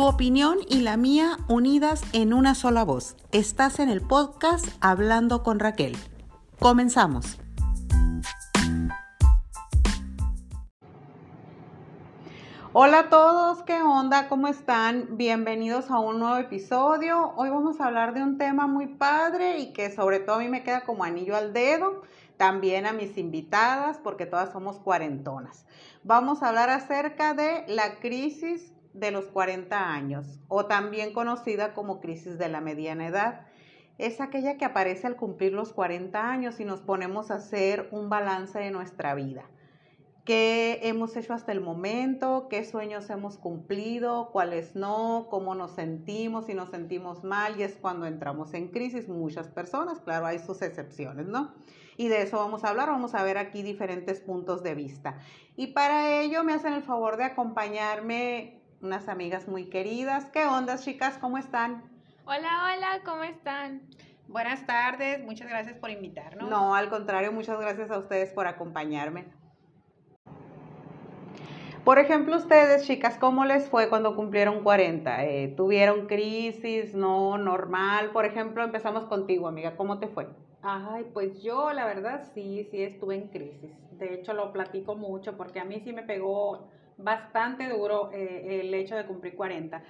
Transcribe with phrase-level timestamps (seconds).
[0.00, 3.16] Tu opinión y la mía unidas en una sola voz.
[3.32, 5.94] Estás en el podcast Hablando con Raquel.
[6.58, 7.38] Comenzamos.
[12.72, 14.28] Hola a todos, ¿qué onda?
[14.28, 15.18] ¿Cómo están?
[15.18, 17.34] Bienvenidos a un nuevo episodio.
[17.36, 20.48] Hoy vamos a hablar de un tema muy padre y que sobre todo a mí
[20.48, 22.04] me queda como anillo al dedo,
[22.38, 25.66] también a mis invitadas porque todas somos cuarentonas.
[26.04, 32.00] Vamos a hablar acerca de la crisis de los 40 años o también conocida como
[32.00, 33.46] crisis de la mediana edad.
[33.98, 38.08] Es aquella que aparece al cumplir los 40 años y nos ponemos a hacer un
[38.08, 39.44] balance de nuestra vida.
[40.24, 46.46] Qué hemos hecho hasta el momento, qué sueños hemos cumplido, cuáles no, cómo nos sentimos,
[46.46, 49.08] si nos sentimos mal, y es cuando entramos en crisis.
[49.08, 51.54] Muchas personas, claro, hay sus excepciones, ¿no?
[51.96, 55.18] Y de eso vamos a hablar, vamos a ver aquí diferentes puntos de vista.
[55.56, 60.26] Y para ello me hacen el favor de acompañarme unas amigas muy queridas.
[60.30, 61.18] ¿Qué onda, chicas?
[61.18, 61.82] ¿Cómo están?
[62.24, 63.82] Hola, hola, ¿cómo están?
[64.28, 66.48] Buenas tardes, muchas gracias por invitarnos.
[66.48, 69.24] No, al contrario, muchas gracias a ustedes por acompañarme.
[71.84, 75.24] Por ejemplo, ustedes, chicas, ¿cómo les fue cuando cumplieron 40?
[75.24, 76.94] Eh, ¿Tuvieron crisis?
[76.94, 77.38] ¿No?
[77.38, 78.10] ¿Normal?
[78.12, 79.76] Por ejemplo, empezamos contigo, amiga.
[79.76, 80.28] ¿Cómo te fue?
[80.62, 83.72] Ay, pues yo la verdad sí, sí estuve en crisis.
[83.92, 86.68] De hecho, lo platico mucho porque a mí sí me pegó
[87.02, 89.82] bastante duro eh, el hecho de cumplir 40.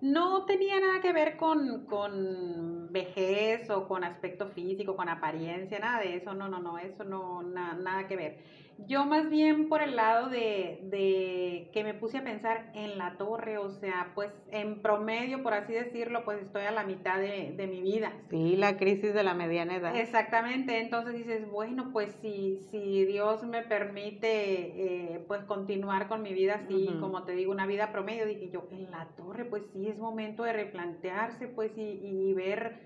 [0.00, 6.00] No tenía nada que ver con, con, vejez o con aspecto físico, con apariencia, nada
[6.00, 8.38] de eso, no, no, no, eso no, nada que ver
[8.86, 13.16] yo más bien por el lado de, de, que me puse a pensar en la
[13.16, 17.54] torre, o sea, pues en promedio, por así decirlo, pues estoy a la mitad de,
[17.56, 18.12] de mi vida.
[18.30, 19.96] Sí, la crisis de la mediana edad.
[19.96, 26.32] Exactamente, entonces dices, bueno, pues si, si Dios me permite, eh, pues continuar con mi
[26.32, 29.88] vida así, como te digo, una vida promedio, dije yo, en la torre, pues sí
[29.88, 32.80] es momento de replantearse, pues y, y ver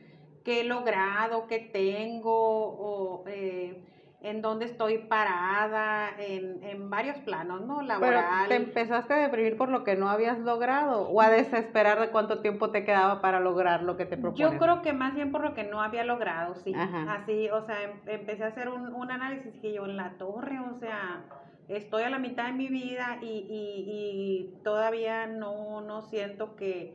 [0.44, 3.24] qué he logrado, qué tengo, o...
[3.26, 3.82] Eh,
[4.20, 7.82] en dónde estoy parada, en, en varios planos, ¿no?
[7.82, 8.46] Laboral.
[8.46, 12.10] Pero te empezaste a deprimir por lo que no habías logrado o a desesperar de
[12.10, 14.50] cuánto tiempo te quedaba para lograr lo que te propones.
[14.50, 16.74] Yo creo que más bien por lo que no había logrado, sí.
[16.74, 20.58] Así, o sea, em, empecé a hacer un, un análisis que yo en la torre,
[20.58, 21.22] o sea,
[21.68, 26.94] estoy a la mitad de mi vida y, y, y todavía no, no siento que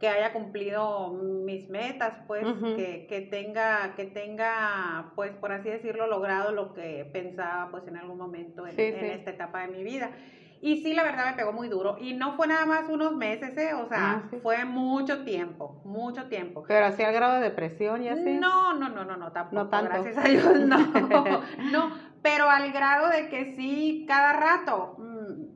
[0.00, 2.44] que haya cumplido mis metas, pues,
[2.76, 7.96] que, que, tenga, que tenga, pues, por así decirlo, logrado lo que pensaba, pues, en
[7.96, 10.10] algún momento en, esta etapa de mi vida.
[10.60, 11.96] Y sí, la verdad me pegó muy duro.
[12.00, 13.74] Y no fue nada más unos meses, ¿eh?
[13.74, 16.64] O sea, ah, fue mucho tiempo, mucho tiempo.
[16.66, 18.34] Pero así al grado de depresión y así.
[18.34, 19.54] No, no, no, no, no, tampoco.
[19.56, 19.90] No tanto.
[19.90, 20.78] Gracias a Dios, no.
[21.72, 21.92] no,
[22.22, 24.96] pero al grado de que sí, cada rato,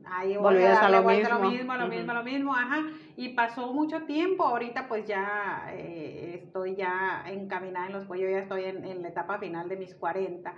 [0.09, 1.43] ahí voy a darle a lo vuelta mismo.
[1.43, 2.83] lo mismo, lo mismo, lo mismo, ajá.
[3.15, 8.39] Y pasó mucho tiempo, ahorita pues ya eh, estoy ya encaminada en los cuellos, ya
[8.39, 10.53] estoy en, la etapa final de mis 40.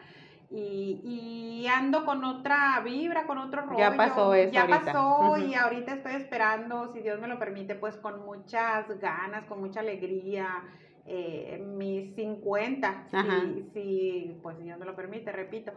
[0.52, 3.80] Y, y, ando con otra vibra, con otro rollo.
[3.80, 4.52] Ya pasó eso.
[4.52, 9.46] Ya pasó y ahorita estoy esperando, si Dios me lo permite, pues con muchas ganas,
[9.46, 10.64] con mucha alegría,
[11.08, 15.72] eh, mis 50, si, si, pues Dios me lo permite, repito.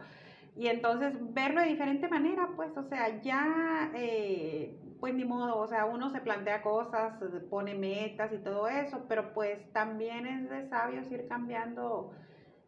[0.59, 5.67] Y entonces verlo de diferente manera, pues, o sea, ya, eh, pues ni modo, o
[5.67, 7.13] sea, uno se plantea cosas,
[7.49, 12.11] pone metas y todo eso, pero pues también es de sabios ir cambiando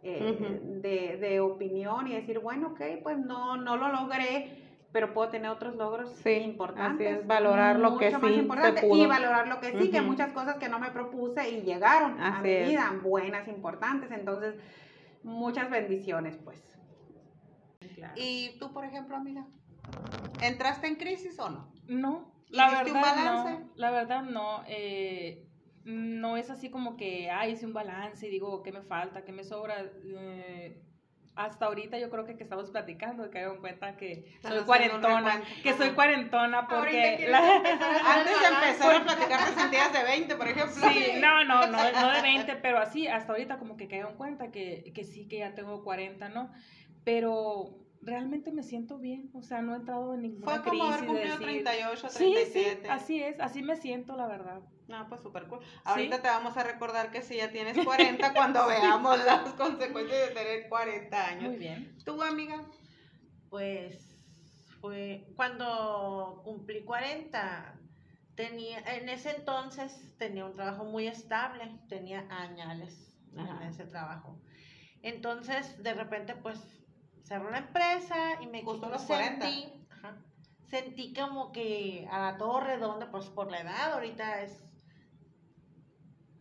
[0.03, 4.47] eh, de, de, opinión y decir, bueno, ok, pues no, no lo logré,
[4.93, 7.07] pero puedo tener otros logros importantes.
[7.07, 9.03] Así es, valorar lo que sí se pudo.
[9.03, 12.39] Y valorar lo que sí, que muchas cosas que no me propuse y llegaron a
[12.39, 14.55] mi vida, buenas, importantes, entonces,
[15.23, 16.71] muchas bendiciones, pues.
[18.15, 19.45] ¿Y tú, por ejemplo, amiga?
[20.41, 21.71] ¿Entraste en crisis o no?
[21.87, 23.51] No, la verdad un balance?
[23.51, 23.71] no.
[23.75, 24.63] La verdad no.
[24.67, 25.47] Eh,
[25.83, 29.23] no es así como que, ah, hice un balance y digo, ¿qué me falta?
[29.23, 29.75] ¿Qué me sobra?
[30.03, 30.81] Eh,
[31.35, 35.73] hasta ahorita yo creo que, que estamos platicando, que hagan cuenta que soy cuarentona, que
[35.73, 37.31] soy cuarentona porque...
[37.33, 40.89] Antes de empezar a platicar te sentías de 20, por ejemplo.
[40.89, 44.51] Sí, no, no, no, no de 20, pero así, hasta ahorita como que caigan cuenta
[44.51, 46.51] que, que sí, que ya tengo 40, ¿no?
[47.03, 51.05] Pero realmente me siento bien, o sea, no he entrado en ninguna Fue como haber
[51.05, 52.51] cumplido 38, 37.
[52.51, 54.61] Sí, sí, así es, así me siento, la verdad.
[54.87, 55.59] No, pues súper cool.
[55.83, 60.35] Ahorita te vamos a recordar que si ya tienes 40 cuando veamos las consecuencias de
[60.35, 61.49] tener 40 años.
[61.49, 61.95] Muy bien.
[62.03, 62.61] ¿Tú, amiga?
[63.49, 64.11] Pues
[64.81, 67.79] fue cuando cumplí 40,
[68.35, 74.41] tenía, en ese entonces tenía un trabajo muy estable, tenía añales en ese trabajo.
[75.03, 76.80] Entonces, de repente, pues
[77.31, 79.47] cerró la empresa y me Justo los 40.
[80.69, 84.70] sentí como que a la torre, donde pues por la edad, ahorita es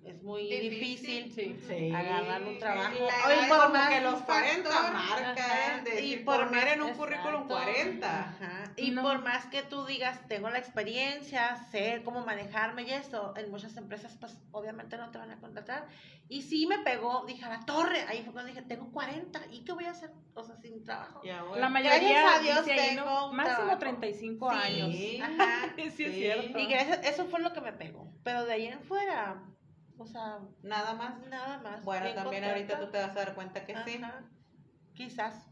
[0.04, 1.92] es muy difícil, sí.
[1.94, 2.94] agarrar un trabajo.
[2.96, 8.74] Y por más que los 40 marcan, y por poner en un currículum 40.
[8.76, 13.50] Y por más que tú digas, tengo la experiencia, sé cómo manejarme y eso, en
[13.50, 15.86] muchas empresas pues obviamente no te van a contratar.
[16.28, 19.64] Y sí me pegó, dije, a la torre, ahí fue cuando dije, tengo 40, ¿y
[19.64, 20.12] qué voy a hacer?
[20.34, 21.20] O sea, sin trabajo.
[21.56, 24.94] La mayoría, a Dios, tengo máximo 35 años.
[25.22, 26.58] Ajá, sí, es cierto.
[26.58, 28.12] Y eso fue lo que me pegó.
[28.22, 29.42] Pero de ahí en fuera,
[30.00, 31.18] o sea, nada más.
[31.28, 31.84] Nada más.
[31.84, 34.00] Bueno, también ahorita tú te vas a dar cuenta que sí.
[34.94, 35.46] Quizás.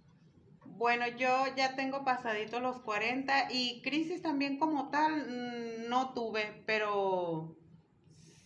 [0.65, 6.63] Bueno, yo ya tengo pasadito los 40 y crisis también como tal mm, no tuve,
[6.67, 7.57] pero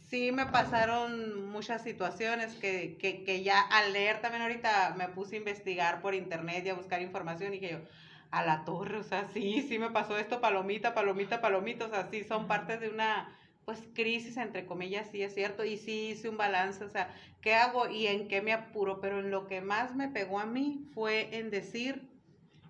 [0.08, 5.37] sí me pasaron muchas situaciones que, que, que ya al leer también ahorita me puse
[5.37, 7.78] a investigar por internet y a buscar información y dije yo,
[8.31, 12.08] a la torre, o sea, sí, sí me pasó esto, palomita, palomita, palomita, o sea,
[12.10, 13.37] sí son partes de una
[13.73, 17.55] pues crisis entre comillas, sí es cierto, y sí hice un balance, o sea, ¿qué
[17.55, 19.01] hago y en qué me apuro?
[19.01, 22.07] Pero en lo que más me pegó a mí fue en decir,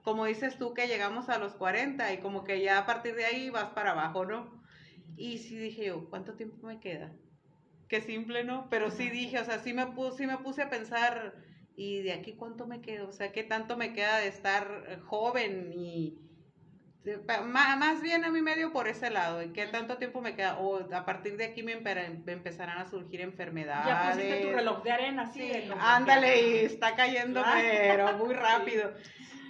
[0.05, 3.25] como dices tú, que llegamos a los 40 y como que ya a partir de
[3.25, 4.63] ahí vas para abajo, ¿no?
[5.17, 7.13] Y sí dije yo, ¿cuánto tiempo me queda?
[7.89, 8.69] Qué simple, ¿no?
[8.71, 11.35] Pero sí dije, o sea, sí me, puse, sí me puse a pensar,
[11.75, 13.09] ¿y de aquí cuánto me quedo?
[13.09, 16.17] O sea, ¿qué tanto me queda de estar joven y
[17.45, 20.59] más bien a mí medio por ese lado, ¿y qué tanto tiempo me queda?
[20.59, 23.87] O a partir de aquí me, empezarán a surgir enfermedades.
[23.87, 25.51] Ya pusiste tu reloj de arena, sí.
[25.81, 28.93] ándale, y está cayendo, pero muy rápido.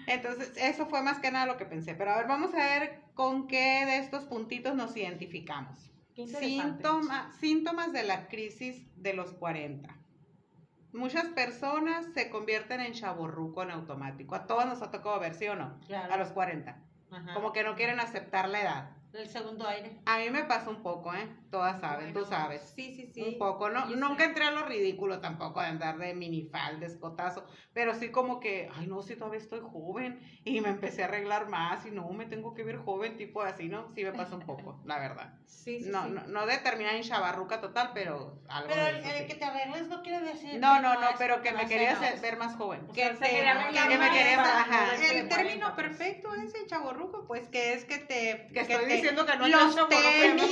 [0.06, 1.94] Entonces, eso fue más que nada lo que pensé.
[1.94, 5.92] Pero a ver, vamos a ver con qué de estos puntitos nos identificamos.
[6.14, 9.94] Síntomas, síntomas de la crisis de los 40.
[10.92, 14.34] Muchas personas se convierten en chaborruco en automático.
[14.34, 15.78] A todos nos ha tocado ver, ¿sí o no?
[16.10, 16.82] A los 40
[17.34, 19.01] como que no quieren aceptar la edad.
[19.14, 20.00] El segundo aire.
[20.06, 21.28] A mí me pasa un poco, ¿eh?
[21.50, 22.72] Todas saben, tú sabes.
[22.74, 23.22] Sí, sí, sí.
[23.22, 23.86] Un poco, ¿no?
[23.86, 28.70] Nunca entré a lo ridículo tampoco de andar de minifal, escotazo, pero sí como que,
[28.74, 32.24] ay, no, si todavía estoy joven y me empecé a arreglar más y no, me
[32.24, 33.92] tengo que ver joven, tipo así, ¿no?
[33.94, 35.34] Sí me pasa un poco, la verdad.
[35.52, 36.10] Sí, sí, no, sí.
[36.10, 40.02] No, no de terminar en chavarruca total, pero algo Pero el, que te arregles no
[40.02, 40.58] quiere decir...
[40.58, 42.84] No, no, no, pero que me querías ver más joven.
[42.88, 44.94] que, te, que, me Ajá.
[45.12, 48.48] El término perfecto es el chaborruco, pues que es que te...
[48.52, 50.50] Que, estoy diciendo que no los tenis,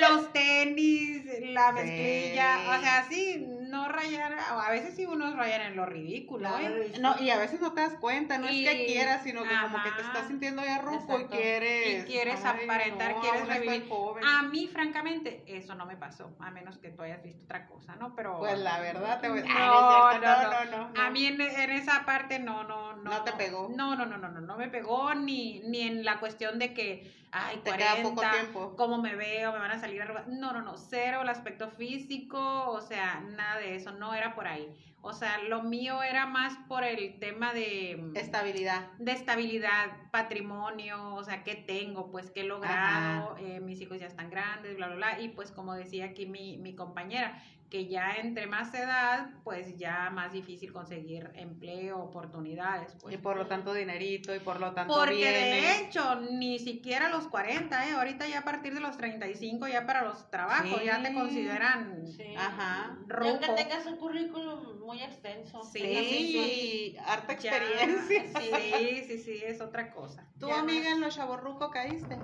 [0.00, 5.76] los tenis, la mezclilla, o sea, sí, no rayar, a veces sí unos rayan en
[5.76, 6.92] lo ridículo, ¿eh?
[7.00, 9.82] No, y a veces no te das cuenta, no es que quieras, sino que como
[9.82, 12.04] que te estás sintiendo ya ruco y quieres...
[12.04, 13.88] Y quieres aparentar, quieres revivir.
[14.24, 17.96] A mí, francamente, eso no me pasó, a menos que tú hayas visto otra cosa,
[17.96, 18.14] ¿no?
[18.14, 18.38] Pero...
[18.38, 19.42] Pues la verdad te voy a...
[19.42, 23.10] No, no, no, no, A mí en, en, esa parte no, no, no.
[23.10, 23.70] No te pegó.
[23.74, 27.12] No, no, no, no, no, no me pegó ni, ni en la cuestión de que,
[27.30, 28.76] ay, te 40, poco tiempo.
[28.76, 30.26] cómo me veo, me van a salir arrugas.
[30.28, 34.46] No, no, no, cero el aspecto físico, o sea, nada de eso, no era por
[34.46, 34.72] ahí.
[35.00, 37.96] O sea, lo mío era más por el tema de...
[37.98, 38.90] Mm, estabilidad.
[38.98, 42.10] De estabilidad, patrimonio, o sea, ¿qué tengo?
[42.10, 43.36] Pues, ¿qué he logrado?
[43.38, 45.20] Eh, mis hijos ya están grandes, bla, bla, bla.
[45.20, 50.10] Y pues, como decía aquí mi, mi compañera, que ya entre más edad, pues ya
[50.10, 52.94] más difícil conseguir empleo, oportunidades.
[53.00, 53.14] Pues.
[53.14, 57.26] Y por lo tanto dinerito y por lo tanto Porque de hecho, ni siquiera los
[57.28, 57.92] 40, ¿eh?
[57.92, 62.34] ahorita ya a partir de los 35, ya para los trabajos, ya te consideran sí.
[62.36, 62.98] Ajá.
[63.06, 63.40] Ruco.
[63.40, 65.62] que tengas un currículum muy extenso.
[65.64, 68.24] Sí, sí, harta experiencia.
[68.40, 70.26] sí, sí, sí, es otra cosa.
[70.38, 72.18] ¿Tu amiga en los chavorruco caíste?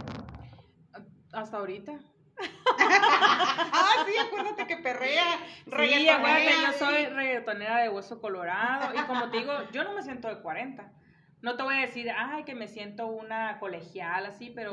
[1.33, 2.01] Hasta ahorita.
[2.41, 5.39] Ah, sí, acuérdate que perrea.
[5.65, 8.95] Sí, acuérdate, yo soy reggaetonera de hueso colorado.
[8.95, 10.93] Y como te digo, yo no me siento de 40.
[11.43, 14.73] No te voy a decir, ay, que me siento una colegial así, pero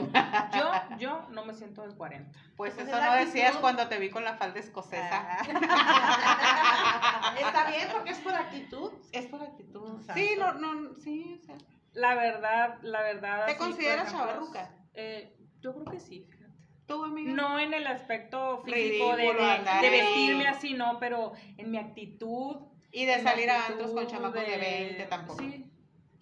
[0.56, 2.32] yo, yo no me siento de 40.
[2.56, 5.42] Pues, pues eso no decías cuando te vi con la falda escocesa.
[5.44, 7.34] Ah.
[7.38, 8.94] Está bien, porque es por actitud.
[9.12, 10.02] Es por actitud.
[10.14, 11.58] Sí, no, no, sí, o sea.
[11.92, 13.46] La verdad, la verdad.
[13.48, 14.74] ¿Te consideras chavarruca?
[14.94, 16.26] Eh, yo creo que sí.
[16.98, 19.34] No en el aspecto físico de,
[19.82, 22.58] de, vestirme así, no, pero en mi actitud.
[22.92, 25.40] Y de salir a antros con chamacos de, 20 tampoco.
[25.40, 25.66] Sí.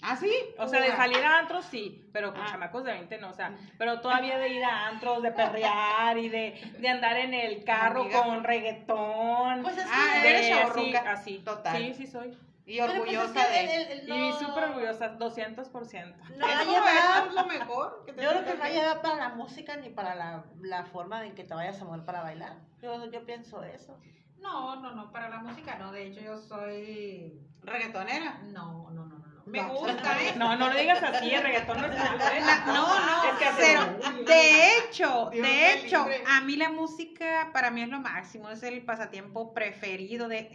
[0.01, 0.31] ¿Ah, sí?
[0.57, 2.47] O sea, de salir a antros sí, pero con ah.
[2.49, 6.29] chamacos de 20 no, o sea, pero todavía de ir a antros, de perrear y
[6.29, 9.61] de, de andar en el carro con reggaetón.
[9.61, 11.39] Pues es que ah, eres así, así.
[11.39, 11.75] Total.
[11.75, 12.38] Sí, sí soy.
[12.69, 14.03] Y pues orgullosa de.
[14.05, 16.15] Y súper orgullosa, 200%.
[16.38, 16.47] No,
[17.27, 18.05] es lo mejor.
[18.05, 21.33] yo creo que no hay edad para la música ni para la, la forma en
[21.33, 22.57] que te vayas a mover para bailar.
[22.79, 23.97] Yo, yo pienso eso.
[24.38, 25.91] No, no, no, para la música no.
[25.91, 27.41] De hecho, yo soy.
[27.63, 28.41] ¿Reggaetonera?
[28.43, 29.29] No, no, no, no.
[29.47, 30.33] Me gusta, ¿eh?
[30.38, 32.41] No, no lo digas así, el reggaetón no es malo, ¿eh?
[32.67, 33.21] no, no,
[33.57, 38.61] pero de hecho, de hecho, a mí la música para mí es lo máximo, es
[38.61, 40.51] el pasatiempo preferido de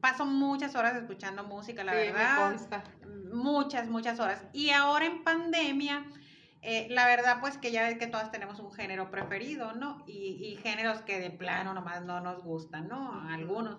[0.00, 2.56] paso muchas horas escuchando música, la verdad.
[3.32, 4.44] Muchas, muchas horas.
[4.52, 6.04] Y ahora en pandemia,
[6.62, 10.02] eh, la verdad, pues que ya ves que todas tenemos un género preferido, ¿no?
[10.06, 13.28] Y, y géneros que de plano nomás no nos gustan, ¿no?
[13.28, 13.78] Algunos.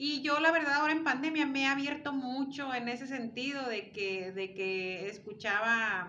[0.00, 3.90] Y yo la verdad ahora en pandemia me he abierto mucho en ese sentido de
[3.90, 6.08] que, de que escuchaba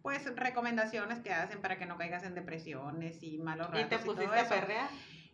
[0.00, 3.82] pues recomendaciones que hacen para que no caigas en depresiones y malos ratos.
[3.82, 4.88] ¿Y te pusiste a perrear?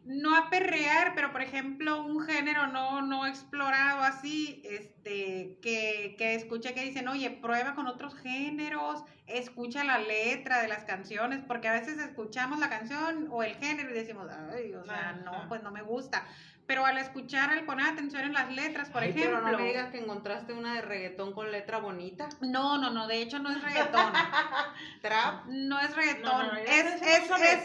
[0.08, 6.34] No a perrear, pero por ejemplo, un género no, no explorado así, este, que, que
[6.34, 11.68] escuche que dicen, oye, prueba con otros géneros, escucha la letra de las canciones, porque
[11.68, 15.62] a veces escuchamos la canción o el género y decimos, ay, o sea, no, pues
[15.62, 16.26] no me gusta
[16.68, 19.40] pero al escuchar, al poner atención en las letras, por ejemplo.
[19.42, 22.28] Pero no me digas que encontraste una de reggaetón con letra bonita.
[22.42, 24.12] No, no, no, de hecho no es reggaetón.
[25.02, 25.46] Trap.
[25.46, 26.58] No es reggaetón.
[26.58, 27.64] es, es, es,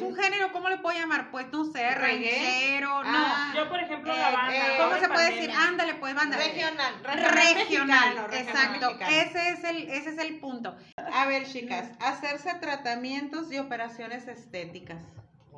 [0.00, 1.30] es un género, ¿cómo le puedo llamar?
[1.30, 3.10] Pues no sé, ranchero, no.
[3.10, 3.52] Ah.
[3.54, 4.56] Yo, por ejemplo, la eh, banda.
[4.56, 5.50] Eh, ¿Cómo se puede decir?
[5.50, 6.36] Ándale, pues banda.
[6.36, 6.94] Regional.
[7.34, 8.98] Regional, exacto.
[9.08, 10.76] Ese es, el, ese es el punto.
[11.12, 15.02] A ver, chicas, hacerse tratamientos y operaciones estéticas.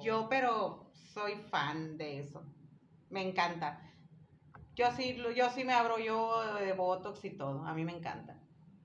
[0.03, 2.45] Yo, pero soy fan de eso.
[3.11, 3.81] Me encanta.
[4.75, 7.65] Yo sí, yo sí me abro yo de Botox y todo.
[7.65, 8.37] A mí me encanta.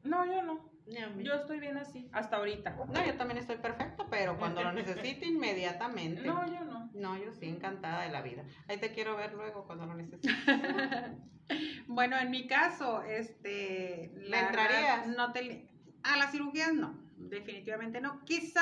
[0.04, 0.77] No, yo no.
[1.18, 2.78] Yo estoy bien así, hasta ahorita.
[2.88, 6.22] No, yo también estoy perfecto, pero cuando lo necesite, inmediatamente.
[6.22, 6.90] No, yo no.
[6.94, 8.44] No, yo sí, encantada de la vida.
[8.68, 10.34] Ahí te quiero ver luego cuando lo necesites.
[11.88, 14.14] bueno, en mi caso, este...
[14.16, 15.08] ¿Le entrarías?
[15.08, 15.70] no te...
[16.04, 18.24] A las cirugías no definitivamente no.
[18.26, 18.62] Quizá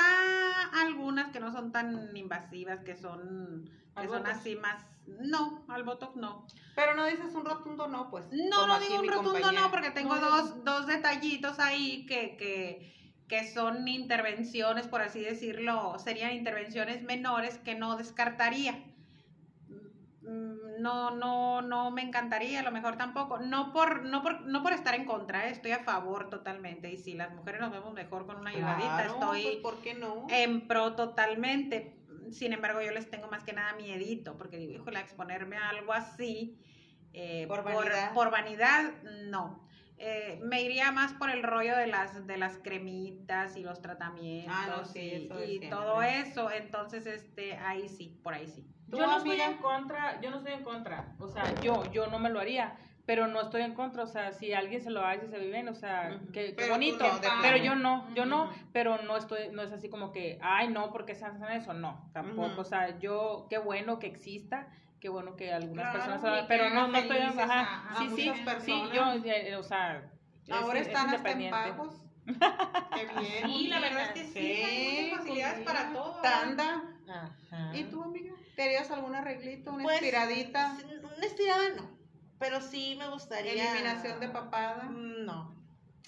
[0.80, 4.84] algunas que no son tan invasivas, que son, que son así más...
[5.06, 6.46] No, al Botox no.
[6.74, 8.26] Pero no dices un rotundo no, pues.
[8.32, 13.52] No, no digo un rotundo no, porque tengo dos, dos detallitos ahí que, que, que
[13.52, 18.82] son intervenciones, por así decirlo, serían intervenciones menores que no descartaría
[20.78, 23.38] no, no, no me encantaría, a lo mejor tampoco.
[23.38, 25.50] No por, no por, no por estar en contra, ¿eh?
[25.50, 26.92] estoy a favor totalmente.
[26.92, 30.26] Y si las mujeres nos vemos mejor con una ayudadita, estoy pues, ¿por no?
[30.30, 31.95] en pro totalmente.
[32.32, 35.92] Sin embargo, yo les tengo más que nada miedito, porque digo, híjole, exponerme a algo
[35.92, 36.58] así,
[37.12, 38.12] eh, por, vanidad?
[38.12, 38.92] Por, vanidad,
[39.28, 39.66] no.
[39.98, 44.92] Eh, me iría más por el rollo de las de las cremitas y los tratamientos
[44.94, 46.50] ah, y, todo eso.
[46.50, 48.66] Entonces este ahí sí por ahí sí.
[48.88, 52.18] Yo no estoy en contra, yo no estoy en contra, o sea, yo, yo no
[52.18, 52.76] me lo haría,
[53.06, 55.74] pero no estoy en contra, o sea, si alguien se lo hace, se viven, o
[55.74, 57.04] sea, qué, bonito,
[57.40, 60.90] pero yo no, yo no, pero no estoy, no es así como que, ay, no,
[60.90, 64.68] porque se hacen eso, no, tampoco, o sea, yo, qué bueno que exista,
[65.00, 69.54] qué bueno que algunas personas, pero no, no estoy, ajá, sí, sí, sí, yo, eh,
[69.54, 70.10] o sea,
[70.50, 72.02] ahora están hasta en pagos.
[72.26, 73.46] Qué bien.
[73.46, 76.20] Sí, la verdad es que sí, hay facilidades para todo.
[76.22, 76.82] Tanda.
[77.72, 78.34] ¿Y tú, amiga?
[78.56, 80.76] ¿Querías algún arreglito, una pues, estiradita?
[81.16, 81.95] Una estirada no,
[82.38, 83.52] pero sí me gustaría...
[83.52, 84.84] ¿Eliminación de papada?
[84.84, 85.54] No.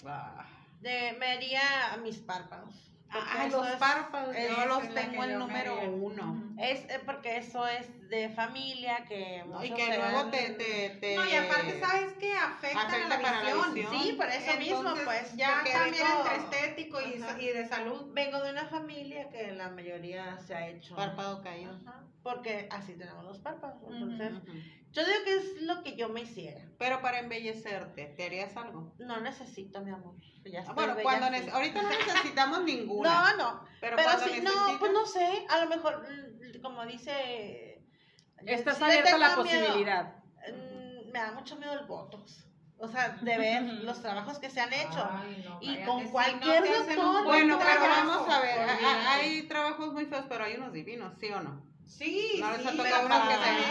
[0.05, 0.45] Ah.
[0.81, 1.61] De, me haría
[2.03, 2.89] mis párpados.
[3.11, 6.53] Ah, los párpados, yo los tengo el número uno.
[6.59, 9.43] Es eh, porque eso es de familia que...
[9.63, 12.33] y que luego te, te, te, No, y aparte, ¿sabes qué?
[12.33, 13.99] Afecta, a la, visión.
[13.99, 15.35] Sí, por eso mismo, pues.
[15.35, 18.11] Ya también entre estético y, y, de salud.
[18.13, 20.95] Vengo de una familia que la mayoría se ha hecho...
[20.95, 21.79] Párpado caído.
[22.21, 23.81] porque así tenemos los párpados.
[23.89, 24.33] Entonces...
[24.91, 26.61] Yo digo que es lo que yo me hiciera.
[26.79, 28.93] Pero para embellecerte, ¿te harías algo?
[28.97, 30.15] No necesito, mi amor.
[30.45, 33.31] Ya ah, bueno, cuando ahorita no necesitamos ninguna.
[33.31, 33.67] No, no.
[33.81, 35.45] Pero, pero si, no, pues no sé.
[35.49, 37.83] A lo mejor, mm, como dice.
[38.45, 40.15] Estás abierta a la posibilidad.
[40.47, 42.45] Mm, me da mucho miedo el botox.
[42.81, 45.07] O sea, de ver los trabajos que se han hecho.
[45.61, 47.25] y con cualquier doctor.
[47.25, 48.59] Bueno, pero vamos a ver.
[49.07, 51.68] Hay trabajos muy feos, pero hay unos divinos, ¿sí o no?
[51.89, 52.89] Sí, no sí, que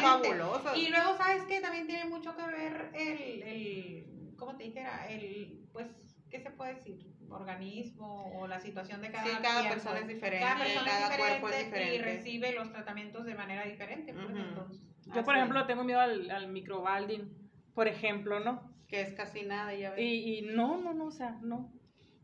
[0.03, 0.77] fabulosos.
[0.77, 1.61] Y luego, ¿sabes qué?
[1.61, 5.07] También tiene mucho que ver el, el, ¿cómo te dijera?
[5.09, 5.87] El, pues,
[6.29, 6.99] ¿qué se puede decir?
[7.31, 10.47] Organismo o la situación de cada Sí, cada persona es diferente,
[10.85, 11.95] cada, cuerpo es diferente.
[11.95, 14.13] Y recibe los tratamientos de manera diferente.
[14.13, 14.83] Pues, entonces,
[15.15, 17.31] Yo, por ejemplo, tengo miedo al, al microbalding,
[17.75, 18.75] por ejemplo, ¿no?
[18.89, 20.01] Que es casi nada, ya ves.
[20.01, 21.71] Y, y no, no, no, o sea, no.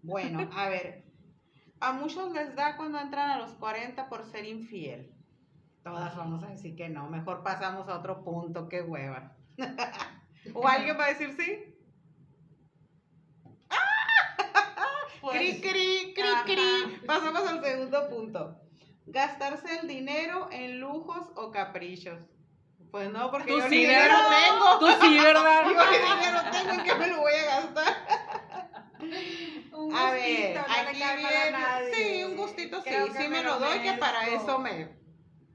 [0.02, 1.04] Bueno, a ver,
[1.78, 5.13] a muchos les da cuando entran a los 40 por ser infiel
[5.84, 9.36] todas vamos a decir que no, mejor pasamos a otro punto, qué hueva.
[10.54, 11.76] ¿O alguien va a decir sí?
[15.20, 17.06] Pues, cri, cri, cri, cri.
[17.06, 18.60] Pasamos al segundo punto.
[19.06, 22.20] Gastarse el dinero en lujos o caprichos.
[22.90, 24.78] Pues no, porque tú yo sí, ni dinero tengo.
[24.80, 25.64] Tú sí, ¿verdad?
[25.64, 27.94] Yo ni dinero tengo, ¿en qué me lo voy a gastar?
[29.72, 31.94] Un A gustito, ver, no aquí viene.
[31.94, 35.03] Sí, un gustito sí, Creo sí me lo doy, que para eso me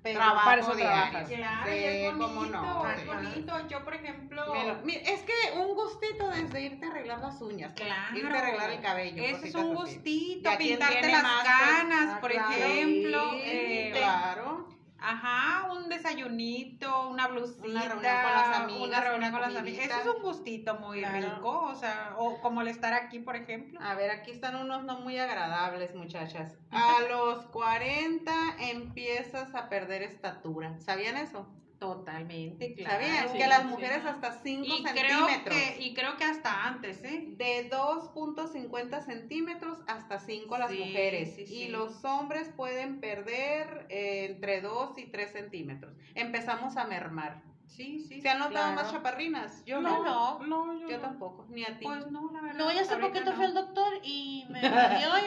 [0.02, 0.96] Pero trabajo para eso diario.
[1.12, 1.28] trabajas.
[1.30, 2.90] Claro, Sí, y es bonito, cómo no.
[2.90, 3.68] es bonito.
[3.68, 7.42] Yo, por ejemplo, Me lo- mira, es que un gustito desde irte a arreglar las
[7.42, 8.18] uñas, pues, Claro.
[8.18, 9.24] irte a arreglar el cabello.
[9.24, 9.74] Ese es un así.
[9.76, 12.52] gustito, pintarte las más, pues, canas, ah, por claro.
[12.54, 13.32] ejemplo.
[13.32, 14.68] Sí, eh, claro.
[15.02, 19.86] Ajá, un desayunito, una blusita, Una reunión con las amigas, una reunión con las amigas.
[19.86, 21.36] Eso es un gustito muy Claro.
[21.36, 23.80] rico, o sea, o como el estar aquí, por ejemplo.
[23.82, 26.58] A ver, aquí están unos no muy agradables, muchachas.
[26.72, 30.78] A los 40 empiezas a perder estatura.
[30.80, 31.48] ¿Sabían eso?
[31.80, 33.06] Totalmente, claro.
[33.06, 33.30] ¿Sabían?
[33.30, 33.68] sí, que las sí.
[33.70, 35.56] mujeres hasta 5 y creo centímetros.
[35.58, 37.24] que y creo que hasta antes, ¿eh?
[37.38, 41.38] De 2.50 centímetros hasta 5 las Sí, mujeres.
[41.50, 45.94] Y los hombres pueden perder eh, entre 2 y 3 centímetros.
[46.16, 47.42] Empezamos a mermar.
[47.70, 48.20] Sí, sí.
[48.20, 48.76] ¿Se han notado claro.
[48.76, 49.64] más chaparrinas?
[49.64, 50.40] Yo No, no.
[50.40, 50.48] no.
[50.48, 51.02] No, yo, Yo no.
[51.04, 51.86] tampoco, ni a ti.
[51.86, 52.58] Pues no, la verdad.
[52.58, 53.36] No, ya hace poquito no.
[53.36, 54.70] fui al doctor y me dio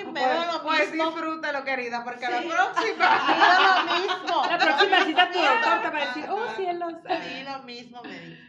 [0.01, 1.11] y me pues, dio lo pues mismo.
[1.11, 2.33] disfrútalo, querida, porque Sí.
[2.33, 3.09] la próxima.
[3.29, 4.43] Me dio lo mismo.
[4.51, 6.93] La próxima cita tu doctor te va a decir, oh cielos.
[7.23, 8.43] Sí, lo mismo me dijo.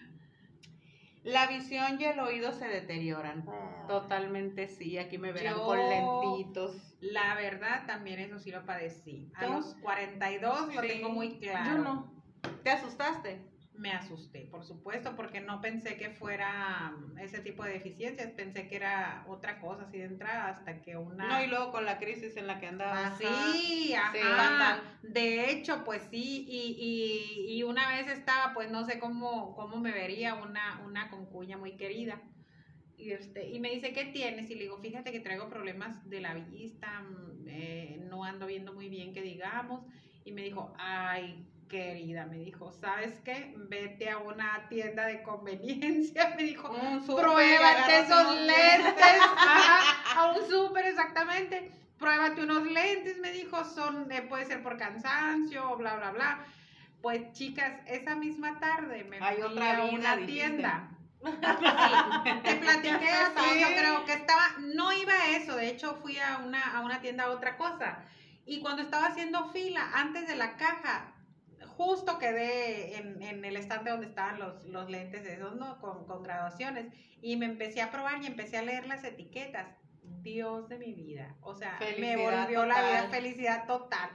[1.23, 3.45] La visión y el oído se deterioran.
[3.47, 3.85] Ah.
[3.87, 6.95] Totalmente sí, aquí me verán Yo- con lentitos.
[6.99, 9.31] La verdad, también eso sí lo padecí.
[9.35, 9.53] A ¿Tú?
[9.53, 10.87] los 42 lo Sí.
[10.87, 11.71] tengo muy claro.
[11.71, 12.13] Yo no.
[12.63, 13.52] ¿Te asustaste?
[13.75, 18.67] Me asusté, por supuesto, porque no pensé que fuera mm, ese tipo de deficiencias, pensé
[18.67, 21.27] que era otra cosa así de entrada hasta que una...
[21.27, 23.17] No, y luego con la crisis en la que andaba.
[23.17, 24.81] Sí, ajá.
[25.01, 29.77] de hecho, pues sí, y, y, y una vez estaba, pues no sé cómo, cómo
[29.77, 32.21] me vería una, una concuña muy querida.
[32.95, 34.49] Y, este, y me dice, ¿qué tienes?
[34.51, 38.71] Y le digo, fíjate que traigo problemas de la vista, mm, eh, no ando viendo
[38.71, 39.83] muy bien, que digamos.
[40.25, 43.51] Y me dijo, ay, querida, me dijo, ¿sabes qué?
[43.57, 48.93] Vete a una tienda de conveniencia, me dijo, pruébate esos lentes,
[49.37, 54.77] ajá, a un súper exactamente, pruébate unos lentes, me dijo, son, eh, puede ser por
[54.77, 56.45] cansancio, bla, bla, bla.
[57.01, 60.89] Pues chicas, esa misma tarde me Hay fui otra a una tienda.
[61.23, 61.29] Sí,
[62.43, 66.77] te platiqué yo creo que estaba, no iba a eso, de hecho fui a una,
[66.77, 68.03] a una tienda a otra cosa.
[68.45, 71.12] Y cuando estaba haciendo fila, antes de la caja,
[71.83, 75.79] justo quedé en, en el estante donde estaban los, los lentes esos, ¿no?
[75.79, 76.93] Con, con graduaciones.
[77.21, 79.67] Y me empecé a probar y empecé a leer las etiquetas.
[80.21, 81.35] Dios de mi vida.
[81.41, 84.09] O sea, me volvió la vida felicidad total.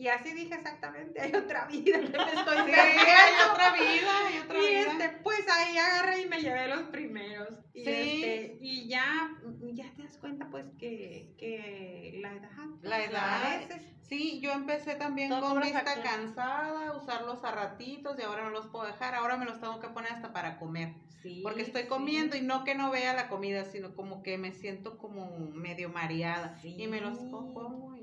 [0.00, 4.38] Y así dije exactamente, hay otra vida que me estoy Sí, hay otra vida, hay
[4.38, 4.92] otra Y vida.
[4.92, 7.50] este, pues ahí agarré y me llevé los primeros.
[7.74, 7.90] Y, Sí.
[7.90, 9.30] este, y ya,
[9.74, 12.50] ya te das cuenta, pues, que, que la edad.
[12.80, 13.58] La pues, edad.
[13.68, 13.82] Veces.
[14.00, 18.86] Sí, yo empecé también con vista cansada, usarlos a ratitos y ahora no los puedo
[18.86, 19.14] dejar.
[19.14, 20.94] Ahora me los tengo que poner hasta para comer.
[21.22, 21.88] Sí, Porque estoy sí.
[21.88, 25.90] comiendo y no que no vea la comida, sino como que me siento como medio
[25.90, 26.58] mareada.
[26.62, 26.74] Sí.
[26.78, 27.94] Y me los pongo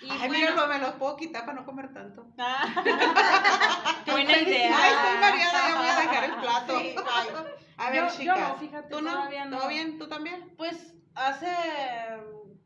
[0.00, 0.10] y...
[0.10, 2.26] Ay, bueno, mira, me los puedo quitar para no comer tanto.
[4.06, 4.76] Buena idea.
[4.76, 6.78] Ay, estoy mareada, ya voy a dejar el plato.
[6.80, 6.94] Sí.
[7.78, 8.38] A ver, Yo- yo chicas.
[8.48, 9.10] no, fíjate, ¿Tú no?
[9.12, 9.58] todavía no.
[9.58, 9.98] ¿Todo bien?
[9.98, 10.54] ¿Tú también?
[10.56, 11.48] Pues hace,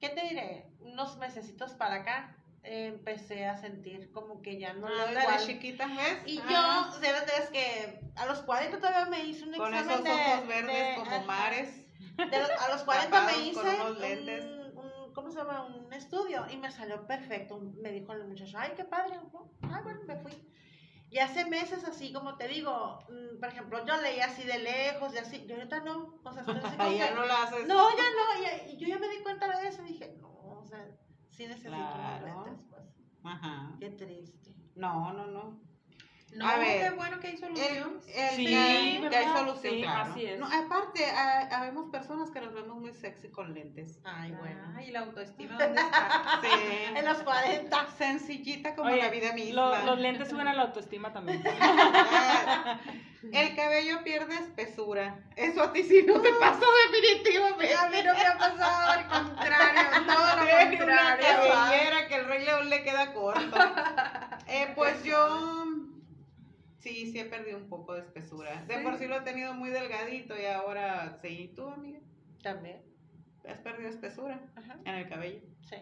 [0.00, 0.66] ¿qué te diré?
[0.80, 5.46] Unos mesecitos para acá eh, empecé a sentir como que ya no lo Ándale, igual.
[5.46, 6.18] chiquita, ¿ves?
[6.26, 7.24] Y Ah, yo, ¿sabes?
[7.40, 10.10] Es que a los 40 todavía me hice un Con examen esos de...
[10.12, 11.86] ojos verdes de- como mares.
[12.16, 14.44] De a los 40 Tapados me con hice unos lentes.
[14.44, 14.59] un,
[15.10, 15.66] un- ¿cómo se llama?
[15.66, 17.58] Un estudio y me salió perfecto.
[17.82, 19.18] Me dijo el muchacho, ay, qué padre.
[19.62, 20.32] Ay, bueno, me fui.
[21.10, 25.12] Y hace meses así, como te digo, mm, por ejemplo, yo leía así de lejos
[25.14, 26.20] y así, yo ahorita no.
[26.24, 27.66] O sea, estoy así como ya que- no la haces.
[27.66, 28.42] no, ya no.
[28.68, 30.86] Y, y yo ya me di cuenta de eso y dije, no, o sea,
[31.30, 32.44] sí necesito Claro.
[32.44, 32.82] lentes, pues.
[33.24, 33.74] Ajá.
[33.80, 34.54] Qué triste.
[34.76, 35.60] No, no, no.
[36.36, 38.00] no, a ver, qué bueno que hay El, solución.
[38.06, 40.10] el Sí, que, hay- que hay solución, Sí, claro.
[40.12, 40.38] así es.
[40.38, 42.69] No, aparte, ha- habemos personas que nos vemos
[43.00, 43.98] sexy con lentes.
[44.04, 44.74] Ay, bueno.
[44.76, 46.40] Ay, la autoestima, ¿dónde está?
[46.42, 46.48] Sí.
[46.96, 47.86] En los 40.
[47.98, 49.52] Sencillita como Oye, la vida misma.
[49.80, 51.42] lo- los lentes suben a la autoestima también.
[53.32, 55.18] El cabello pierde espesura.
[55.36, 57.74] Eso a ti sí no te pasó definitivamente.
[57.74, 61.26] A mí no me ha pasado al contrario, todo lo una contrario.
[61.52, 63.56] cabellera que el rey león le queda corto.
[64.48, 65.66] Eh, pues yo
[66.78, 68.64] sí, sí he perdido un poco de espesura.
[68.66, 68.82] De Sí.
[68.82, 71.52] por sí lo he tenido muy delgadito y ahora sí.
[71.54, 71.98] ¿Tú, amiga?
[72.42, 72.80] También.
[73.48, 74.78] ¿Has perdido espesura Ajá.
[74.84, 75.40] en el cabello?
[75.62, 75.76] Sí.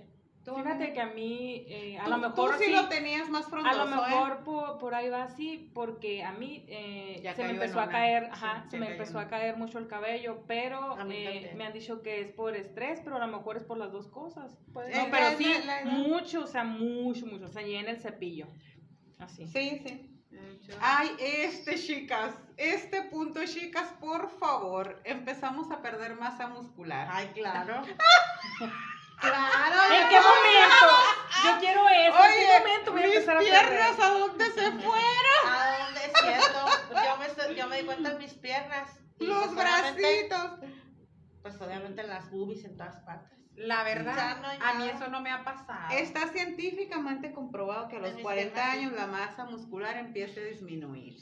[0.45, 3.29] ¿Tú, Fíjate que a mí, eh, a Tú- lo mejor tú sí, sí, lo tenías
[3.29, 4.41] más a frondoso, lo mejor ¿eh?
[4.47, 8.31] por, por ahí va así, porque a mí eh, se me empezó a caer, Sí,
[8.33, 11.75] ajá, ya se me empezó a caer mucho el cabello, pero A eh, me han
[11.75, 14.57] dicho que es por estrés, pero a lo mejor es por las dos cosas.
[14.73, 17.63] Pues, Eh, No, pero la- sí, la- la- mucho, o sea, mucho, mucho, o sea,
[17.63, 18.47] llena el cepillo,
[19.19, 19.47] así.
[19.49, 20.18] Sí, sí.
[20.81, 27.09] Ay, este, chicas, este punto, chicas, por favor, empezamos a perder masa muscular.
[27.11, 27.83] Ay, claro.
[29.21, 29.77] claro.
[29.91, 30.87] ¿En qué momento?
[31.45, 32.19] Yo quiero eso.
[32.19, 35.43] Oye, ¿En qué momento voy a empezar a piernas, ¿a dónde se fueron?
[35.47, 36.67] ¿A dónde es cierto?
[36.91, 39.01] Yo me, yo me di cuenta en mis piernas.
[39.19, 40.61] Los pues, bracitos.
[41.43, 43.38] Pues obviamente en las boobies en todas partes.
[43.59, 45.93] La verdad, a mí eso no me ha pasado.
[45.93, 51.17] Está científicamente comprobado que a los 40 años la masa muscular empieza a disminuir.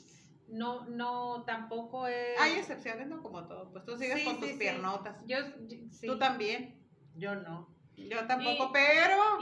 [0.49, 2.39] No, no, tampoco es...
[2.41, 3.73] Hay excepciones, no como todo.
[3.73, 5.17] Pues tú sigues con tus piernotas.
[5.27, 5.39] Yo,
[6.05, 6.79] Tú también.
[7.17, 7.75] Yo no.
[7.97, 9.39] Yo tampoco, pero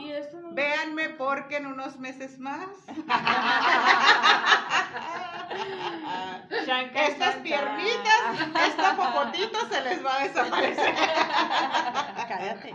[0.53, 2.69] véanme porque en unos meses más
[6.95, 10.95] estas piernitas, esta popotito se les va a desaparecer.
[12.29, 12.75] Cállate.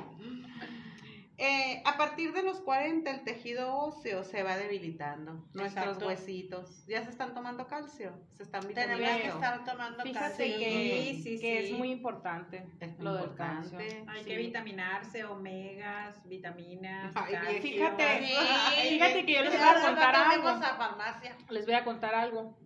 [1.41, 6.85] Eh, a partir de los 40 el tejido óseo se va debilitando, nuestros huesitos.
[6.85, 8.11] ¿Ya se están tomando calcio?
[8.35, 9.05] ¿Se están vitaminando?
[9.05, 10.57] Tenemos que estar tomando Fíjate calcio.
[10.59, 12.67] que, sí, que es muy importante
[12.99, 13.79] lo del calcio.
[14.07, 17.13] Hay que vitaminarse, omegas, vitaminas,
[17.61, 18.27] Fíjate,
[18.89, 20.59] fíjate que yo les voy a contar algo.
[21.51, 22.57] Les voy a contar algo.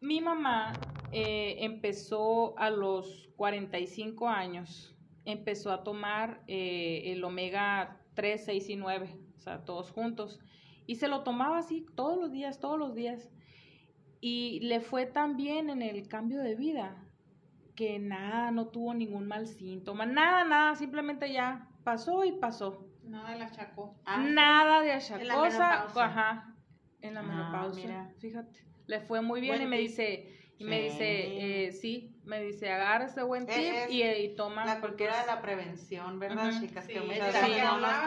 [0.00, 0.72] Mi mamá
[1.12, 4.98] eh, empezó a los 45 años
[5.32, 10.40] empezó a tomar eh, el omega 3, 6 y 9, o sea, todos juntos.
[10.86, 13.30] Y se lo tomaba así todos los días, todos los días.
[14.20, 17.04] Y le fue tan bien en el cambio de vida
[17.76, 22.88] que nada, no tuvo ningún mal síntoma, nada, nada, simplemente ya pasó y pasó.
[23.04, 23.94] Nada de achacó.
[24.04, 25.84] Ah, nada de achacosa.
[25.94, 26.56] Ajá,
[27.00, 28.12] en la ah, menopausia.
[28.18, 28.66] fíjate.
[28.88, 33.04] Le fue muy bien y me dice, y me dice, eh, sí, me dice, agarra
[33.04, 34.64] ese buen tip y, y, toma.
[34.64, 36.86] La cultura de la prevención, ¿verdad, chicas?
[36.86, 37.64] que muchas veces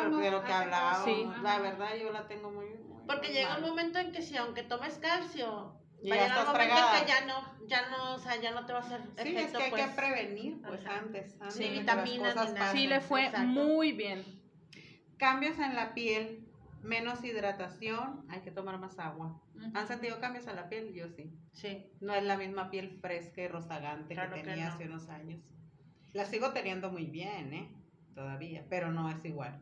[0.10, 1.44] no de lo que hablábamos.
[1.44, 2.66] La verdad, yo la tengo muy.
[3.08, 6.76] Porque llega un momento en que si, aunque tomes calcio, va a llegar un momento
[6.76, 9.30] en que ya no, ya no, o sea, ya no te va a hacer sí,
[9.30, 9.38] efecto.
[9.38, 9.96] Sí, es que hay que pues.
[9.96, 11.36] prevenir, pues, antes.
[11.40, 12.72] antes sí, vitaminas.
[12.72, 14.26] Sí, le fue muy bien.
[15.18, 16.51] Cambios en la piel,
[16.84, 19.40] menos hidratación, hay que tomar más agua.
[19.74, 20.94] ¿Han sentido cambios en la piel?
[20.94, 21.32] Yo sí.
[21.54, 21.92] Sí.
[22.00, 25.42] No es la misma piel fresca y rozagante que tenía hace unos años.
[26.14, 27.76] La sigo teniendo muy bien, ¿eh?
[28.14, 29.60] Todavía, pero no es igual.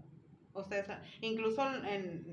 [0.54, 0.88] Ustedes,
[1.22, 2.26] incluso en,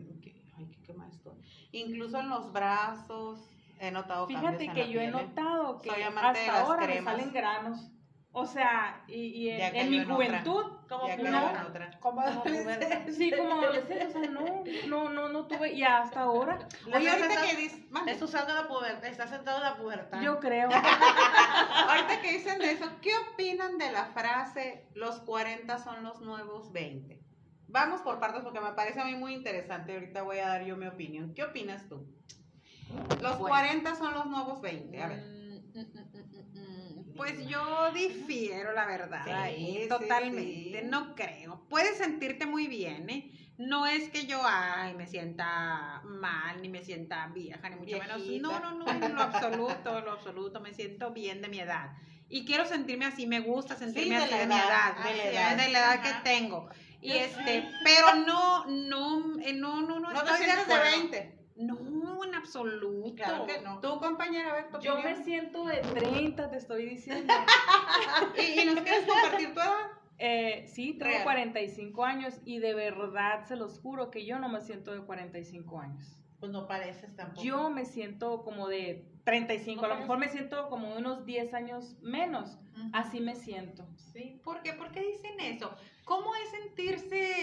[0.57, 1.37] ay, qué esto.
[1.73, 5.11] Incluso en los brazos he notado Fíjate que yo he ¿eh?
[5.11, 7.91] notado que hasta ahora me salen granos.
[8.39, 11.71] O sea, y, en, mi juventud, como una,
[12.01, 13.11] como adolescente.
[13.11, 16.59] Sí, como adolescente, o sea, no, no, no, no tuve, y hasta ahora.
[16.95, 20.21] Oye, ahorita que dices, estás usando la pubertad, estás sentado en la pubertad.
[20.21, 20.69] Yo creo.
[21.89, 26.71] ahorita que dicen de eso, ¿qué opinan de la frase, los 40 son los nuevos
[26.73, 27.19] 20?
[27.69, 30.77] Vamos por partes porque me parece a mí muy interesante, ahorita voy a dar yo
[30.77, 31.33] mi opinión.
[31.33, 32.07] ¿Qué opinas tú?
[33.23, 35.25] Los 40 son los nuevos 20, a ver.
[35.25, 36.06] Mm, mm,
[37.17, 40.83] pues yo difiero, la verdad, ahí, totalmente.
[40.83, 41.65] No creo.
[41.69, 43.33] Puedes sentirte muy bien, ¿eh?
[43.59, 48.27] No es que yo, ay, me sienta mal, ni me sienta vieja, ni mucho menos.
[48.41, 50.61] No, no, no, en lo absoluto, en lo absoluto.
[50.61, 51.93] Me siento bien de mi edad.
[52.29, 54.97] Y quiero sentirme así, me gusta sentirme así de, mi edad,
[55.57, 56.69] de, la edad, que tengo.
[57.01, 61.39] Y este, pero no, no, eh, no, no, no, no, no de 20.
[61.57, 61.75] No,
[62.25, 63.15] en absoluto.
[63.15, 63.81] Claro que no.
[63.81, 67.33] ¿Tú, compañera, a ver, Yo me siento de 30, te estoy diciendo.
[68.37, 69.91] ¿Y, nos quieres compartir tu edad?
[70.19, 74.61] Eh, sí, tengo 45 años y de verdad se los juro que yo no me
[74.61, 76.19] siento de 45 años.
[76.41, 77.43] Pues no pareces tampoco.
[77.43, 81.55] Yo me siento como de 35, a lo mejor me siento como de unos 10
[81.55, 82.59] años menos.
[82.93, 83.87] Así me siento.
[84.13, 84.41] ¿Sí?
[84.45, 84.75] ¿Por qué?
[84.75, 85.75] ¿Por qué dicen eso?
[86.05, 87.36] ¿Cómo es sentirse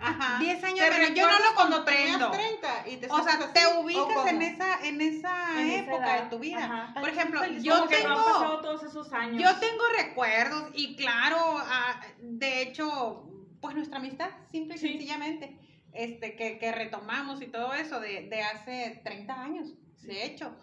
[0.00, 0.38] Ajá.
[0.38, 2.30] 10 años pero yo no lo comprendo.
[2.30, 6.94] 30 y te o sea, te ubicas en esa en esa época de tu vida.
[6.98, 9.42] Por ejemplo, yo tengo todos esos años.
[9.42, 13.28] Yo tengo recuerdos y claro, ah, de hecho,
[13.60, 15.58] pues nuestra amistad simple y sencillamente
[15.92, 20.56] este que, que, retomamos y todo eso de, de hace 30 años, de hecho.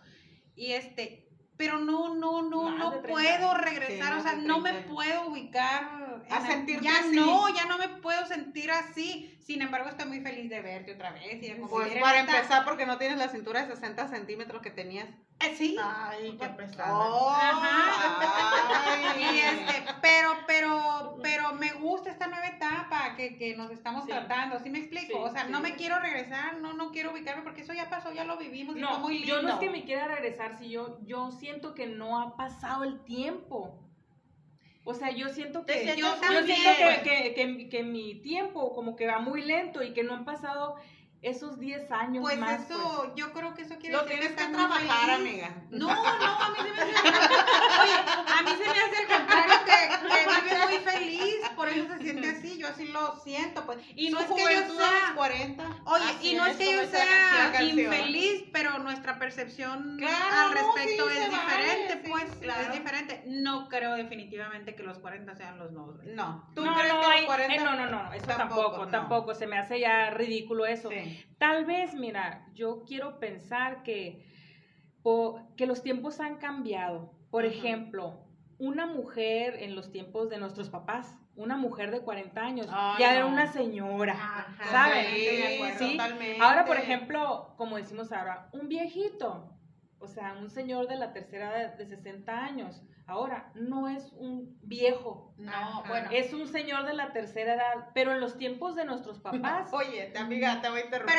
[0.56, 5.97] Y este pero no, no, no, no puedo regresar, o sea, no me puedo ubicar
[6.30, 9.34] a sentir ya no, ya no me puedo sentir así.
[9.40, 11.42] Sin embargo, estoy muy feliz de verte otra vez.
[11.42, 15.08] Y pues para empezar, porque no tienes la cintura de 60 centímetros que tenías.
[15.40, 15.78] Eh, sí.
[15.82, 16.98] Ay, qué pesado.
[16.98, 19.18] Oh, Ajá.
[19.18, 24.60] Y este, pero, pero, pero me gusta esta nueva etapa que, que nos estamos tratando.
[24.60, 25.20] ¿Sí me explico?
[25.20, 28.26] o sea, no me quiero regresar, no, no quiero ubicarme porque eso ya pasó, ya
[28.26, 28.76] lo vivimos.
[28.76, 29.36] No, y fue muy lindo.
[29.36, 32.84] yo no es que me quiera regresar, si yo, yo siento que no ha pasado
[32.84, 33.87] el tiempo.
[34.90, 39.20] O sea, yo siento que yo, siento que, que, que, mi tiempo como que va
[39.20, 40.78] muy lento y que no han pasado
[41.22, 42.62] esos 10 años pues más.
[42.62, 45.56] Eso, pues yo creo que eso quiere Lo decir tienes que trabajar, amiga.
[45.70, 46.92] No, no, a mí se me hace.
[47.82, 47.94] Oye,
[48.28, 51.98] a mí se me hace el contrario que, que vive muy feliz, por eso se
[52.00, 53.80] siente así, yo así lo siento, pues.
[53.96, 55.14] Y no es que yo sea.
[55.16, 55.64] 40.
[55.86, 62.10] Oye, y no es, que yo sea infeliz, pero nuestra percepción al respecto es diferente,
[62.10, 63.24] pues, es diferente.
[63.28, 66.04] No creo definitivamente que los 40 sean los nuevos.
[66.06, 66.48] No.
[66.54, 67.56] ¿Tú crees que los 40?
[67.56, 70.90] Eh, no, no, no, eso tampoco, tampoco, se me hace ya ridículo eso.
[71.38, 74.26] Tal vez, mira, yo quiero pensar que,
[75.56, 77.14] que los tiempos han cambiado.
[77.30, 82.68] Por ejemplo, una mujer en los tiempos de nuestros papás, una mujer de 40 años,
[83.00, 84.16] ya era una señora,
[84.72, 85.08] ¿sabes?
[85.78, 85.98] Sí,
[86.42, 89.57] Ahora, por ejemplo, como decimos ahora, un viejito,
[90.00, 94.60] o sea, un señor de la tercera edad de 60 años, ahora no es un
[94.64, 98.86] viejo, no, bueno, es un señor de la tercera edad, pero en los tiempos de
[98.86, 99.70] nuestros papás.
[99.72, 101.16] Oye, amiga, te voy a interrumpir.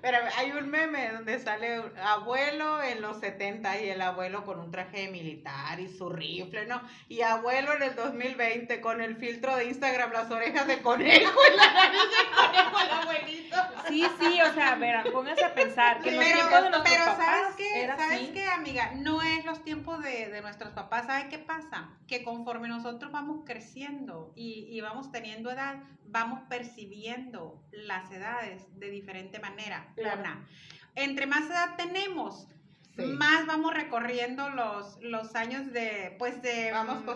[0.00, 4.70] Pero, hay un meme donde sale abuelo en los 70 y el abuelo con un
[4.70, 6.80] traje militar y su rifle, ¿no?
[7.08, 11.56] Y abuelo en el 2020 con el filtro de Instagram, las orejas de conejo y
[11.56, 13.56] la nariz de conejo, el abuelito.
[13.88, 17.26] Sí, sí, o sea, verá, pónganse a pensar que en los tiempos de nuestros papás.
[17.26, 17.86] ¿sabes qué?
[17.86, 18.92] ¿Sabes qué, amiga?
[18.94, 21.90] No es los tiempos de, de nuestros papás, ¿sabes qué pasa?
[22.06, 28.90] Que conforme nosotros vamos creciendo y, y, vamos teniendo edad, vamos percibiendo las edades de
[28.90, 29.92] diferente manera.
[29.96, 30.46] Una,
[30.94, 32.48] entre más edad tenemos,
[32.96, 36.72] más vamos recorriendo los, los años de, pues de,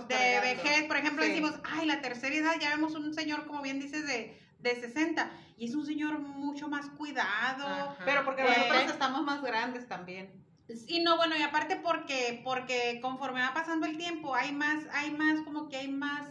[0.08, 0.84] de vejez.
[0.86, 4.38] Por ejemplo, decimos, ay, la tercera edad, ya vemos un señor, como bien dices, de,
[4.58, 5.30] de 60.
[5.56, 7.96] Y es un señor mucho más cuidado.
[8.04, 10.40] Pero porque nosotros estamos más grandes también.
[10.87, 15.11] Y no, bueno, y aparte porque, porque conforme va pasando el tiempo, hay más, hay
[15.12, 16.26] más, como que hay más...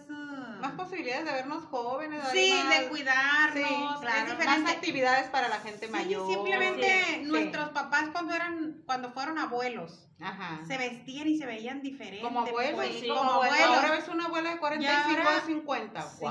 [0.59, 2.23] Más posibilidades de vernos jóvenes.
[2.31, 3.99] Sí, de cuidarnos.
[4.01, 6.27] claro, más actividades para la gente mayor.
[6.27, 10.59] simplemente nuestros papás cuando eran, cuando fueron abuelos, Ajá.
[10.67, 12.21] se vestían y se veían diferentes.
[12.21, 13.59] Como abuelos, pues, sí, como, abuelos.
[13.59, 16.01] Ahora ves una abuela de 45 a 50.
[16.01, 16.25] Sí,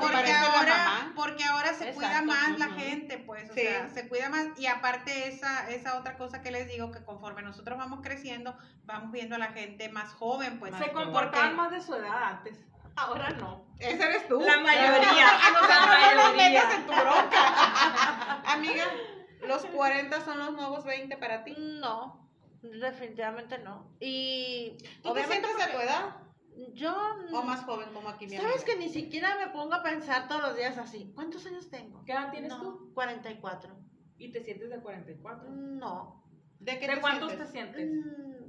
[0.00, 4.46] porque, ahora, porque ahora se cuida más la gente, pues, o sea, se cuida más.
[4.58, 9.12] Y aparte esa, esa otra cosa que les digo, que conforme nosotros vamos creciendo, vamos
[9.12, 10.74] viendo a la gente más joven, pues.
[10.76, 12.58] Se comportaban más de su edad antes.
[12.96, 13.66] Ahora no.
[13.78, 14.40] Ese eres tú.
[14.40, 15.00] La mayoría.
[15.68, 16.64] la mayoría.
[16.64, 18.42] No en tu bronca.
[18.52, 18.84] Amiga,
[19.46, 21.54] ¿los 40 son los nuevos 20 para ti?
[21.58, 22.26] No.
[22.62, 23.90] Definitivamente no.
[24.00, 26.16] Y ¿Tú te sientes a tu edad?
[26.72, 26.96] Yo
[27.32, 30.40] o más joven como aquí mi Sabes que ni siquiera me pongo a pensar todos
[30.40, 31.12] los días así.
[31.14, 32.02] ¿Cuántos años tengo?
[32.04, 32.92] ¿Qué edad tienes tú?
[32.94, 33.76] 44.
[34.16, 35.50] ¿Y te sientes de 44?
[35.50, 36.24] No.
[36.58, 37.90] ¿De qué cuántos te sientes?
[37.90, 38.45] Mm,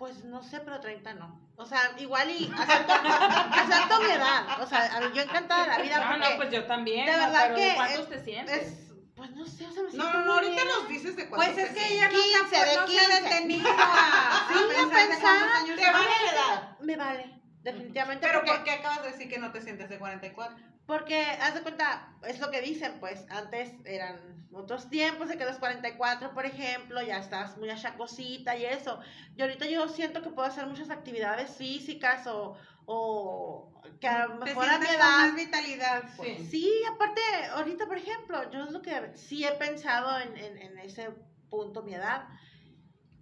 [0.00, 1.38] pues no sé, pero 30 no.
[1.56, 2.94] O sea, igual y acepto,
[4.00, 4.62] mi edad.
[4.62, 6.00] O sea, yo encantada de la vida.
[6.00, 7.04] No, no, pues yo también.
[7.04, 7.60] De verdad que.
[7.60, 8.88] ¿De cuántos te sientes?
[9.14, 11.44] Pues no sé, o sea, No, no, no, ahorita nos dices de cuánto.
[11.44, 15.66] Pues es que ella no, 15, se, no se ha detenido a, sí, a pensar.
[15.66, 16.78] ¿Te vale la edad?
[16.80, 18.26] Me vale, definitivamente.
[18.26, 20.69] ¿Pero por qué acabas de decir que no te sientes de 44?
[20.90, 24.18] Porque, haz de cuenta, es lo que dicen, pues, antes eran
[24.52, 28.98] otros tiempos de que los 44, por ejemplo, ya estás muy achacosita y eso.
[29.36, 34.44] Y ahorita yo siento que puedo hacer muchas actividades físicas o, o que a lo
[34.44, 34.98] mejor a mi edad.
[34.98, 36.02] más vitalidad.
[36.16, 36.50] Pues.
[36.50, 36.68] Sí.
[36.92, 37.20] aparte,
[37.52, 41.10] ahorita, por ejemplo, yo es lo que sí he pensado en, en, en ese
[41.50, 42.26] punto, mi edad,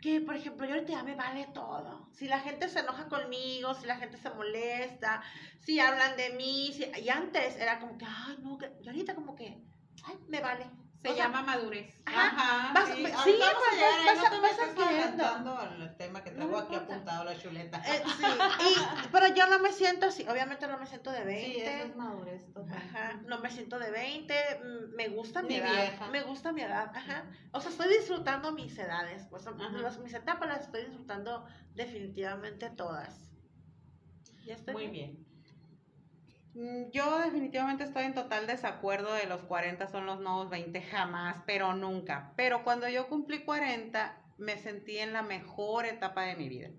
[0.00, 2.08] que, por ejemplo, yo ahorita ya me vale todo.
[2.12, 5.22] Si la gente se enoja conmigo, si la gente se molesta,
[5.60, 9.14] si hablan de mí, si, y antes era como que, ay, no, que, y ahorita
[9.14, 9.62] como que,
[10.04, 10.70] ay, me vale.
[11.02, 11.94] Se llama madurez.
[12.06, 12.72] Ajá.
[12.74, 14.58] Vas, sí, sí vas, a llegar, vas, no vas
[14.88, 17.78] adelantando al tema que tengo aquí apuntado, la chuleta.
[17.86, 18.24] Eh, sí,
[19.04, 21.54] y, pero yo no me siento así, obviamente no me siento de 20.
[21.54, 26.10] Sí, eso es madurez Ajá, no me siento de 20, mm, me gusta mi, edad.
[26.10, 27.26] Me gusta mi edad, ajá.
[27.52, 29.44] O sea, estoy disfrutando mis edades, pues
[30.02, 33.30] mis etapas las estoy disfrutando definitivamente todas.
[34.44, 35.12] Ya estoy Muy bien.
[35.12, 35.27] Mm,
[36.90, 41.74] yo definitivamente estoy en total desacuerdo de los 40 son los nuevos 20, jamás, pero
[41.74, 42.32] nunca.
[42.36, 46.70] Pero cuando yo cumplí 40, me sentí en la mejor etapa de mi vida.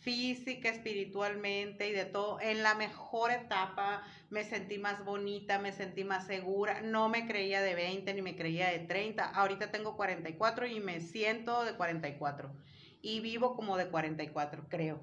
[0.00, 6.04] Física, espiritualmente y de todo, en la mejor etapa me sentí más bonita, me sentí
[6.04, 10.66] más segura, no me creía de 20 ni me creía de 30, ahorita tengo 44
[10.66, 12.52] y me siento de 44
[13.00, 15.00] y vivo como de 44, creo.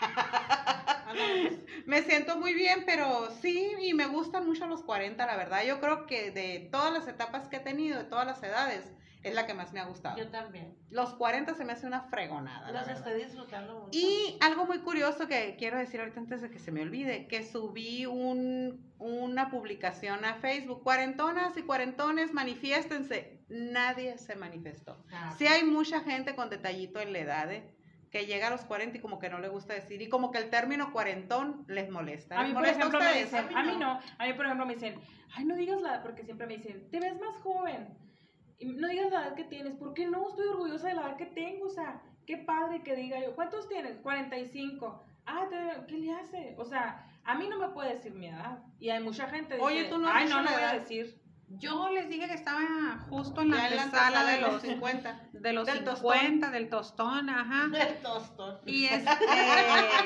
[1.86, 5.64] me siento muy bien, pero sí, y me gustan mucho los 40, la verdad.
[5.64, 8.84] Yo creo que de todas las etapas que he tenido, de todas las edades,
[9.22, 10.16] es la que más me ha gustado.
[10.16, 10.74] Yo también.
[10.90, 12.70] Los 40 se me hace una fregonada.
[12.72, 13.98] Los estoy disfrutando mucho.
[13.98, 17.44] Y algo muy curioso que quiero decir ahorita antes de que se me olvide, que
[17.44, 23.40] subí un, una publicación a Facebook, cuarentonas y cuarentones, manifiéstense.
[23.48, 25.04] Nadie se manifestó.
[25.12, 27.74] Ah, sí hay mucha gente con detallito en la edad, ¿eh?
[28.10, 30.38] Que llega a los 40 y como que no le gusta decir, y como que
[30.38, 32.40] el término cuarentón les molesta.
[32.40, 35.00] A mí, por ejemplo, me dicen, a mí no, a mí, por ejemplo, me dicen,
[35.34, 37.96] ay, no digas la edad, porque siempre me dicen, te ves más joven,
[38.58, 40.28] y no digas la edad que tienes, ¿por qué no?
[40.28, 43.68] Estoy orgullosa de la edad que tengo, o sea, qué padre que diga yo, ¿cuántos
[43.68, 43.98] tienes?
[43.98, 45.04] 45.
[45.26, 45.46] Ah,
[45.86, 46.54] ¿qué le hace?
[46.58, 49.62] O sea, a mí no me puede decir mi edad, y hay mucha gente que
[49.62, 51.19] Oye, tú no ay, no, no voy a decir.
[51.58, 55.28] Yo les dije que estaba justo en la sala de los 50.
[55.32, 56.52] De los del 50, tostón.
[56.52, 57.68] del tostón, ajá.
[57.72, 58.58] Del tostón.
[58.66, 59.10] Y este...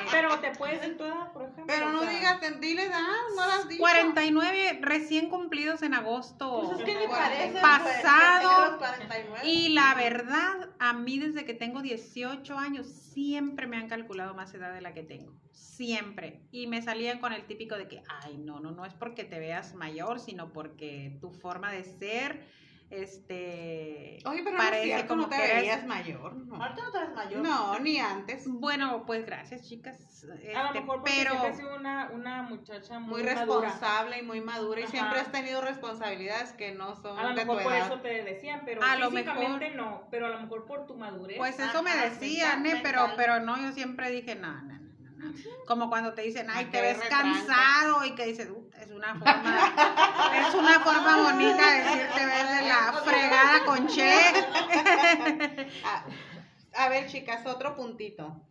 [0.09, 1.65] pero te puedes en toda, por ejemplo.
[1.67, 3.03] Pero no digas, dile edad,
[3.35, 3.79] no las digas.
[3.79, 6.63] 49 recién cumplidos en agosto.
[6.63, 7.59] Pues es que ni parece.
[7.59, 8.79] Pasado.
[9.43, 14.53] y la verdad, a mí desde que tengo 18 años, siempre me han calculado más
[14.53, 15.33] edad de la que tengo
[15.75, 16.41] siempre.
[16.51, 19.39] Y me salían con el típico de que, ay, no, no, no es porque te
[19.39, 22.45] veas mayor, sino porque tu forma de ser,
[22.89, 24.19] este...
[24.25, 26.35] Oye, pero parece no como te veías mayor.
[26.35, 26.61] No.
[26.61, 27.41] Ahorita no te ves mayor.
[27.41, 28.47] No, ni antes.
[28.47, 29.99] Bueno, pues gracias, chicas.
[30.23, 34.21] Este, a lo este, mejor pero siempre sido una, una muchacha muy, muy responsable y
[34.23, 37.99] muy madura y siempre has tenido responsabilidades que no son A lo mejor por eso
[38.01, 41.37] te decían, pero a lo mejor, no, pero a lo mejor por tu madurez.
[41.37, 42.79] Pues eso me decían, ¿eh?
[42.81, 44.75] pero, pero no, yo siempre dije, no, no,
[45.67, 48.49] como cuando te dicen, ay, te ves cansado y que dices,
[48.85, 49.73] es una forma,
[50.47, 54.11] es una forma bonita de decir te ves de la fregada con Che.
[56.73, 58.41] a, ver, chicas, otro puntito.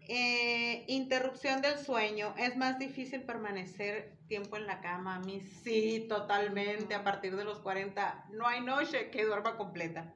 [0.00, 2.34] Eh, interrupción del sueño.
[2.36, 5.16] ¿Es más difícil permanecer tiempo en la cama?
[5.16, 6.94] A mí sí, totalmente.
[6.94, 10.14] A partir de los 40 no hay noche que duerma completa.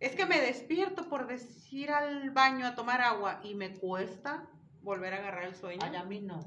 [0.00, 4.48] Es que me despierto por decir al baño a tomar agua y me cuesta
[4.82, 5.80] volver a agarrar el sueño?
[5.84, 6.44] a mí no.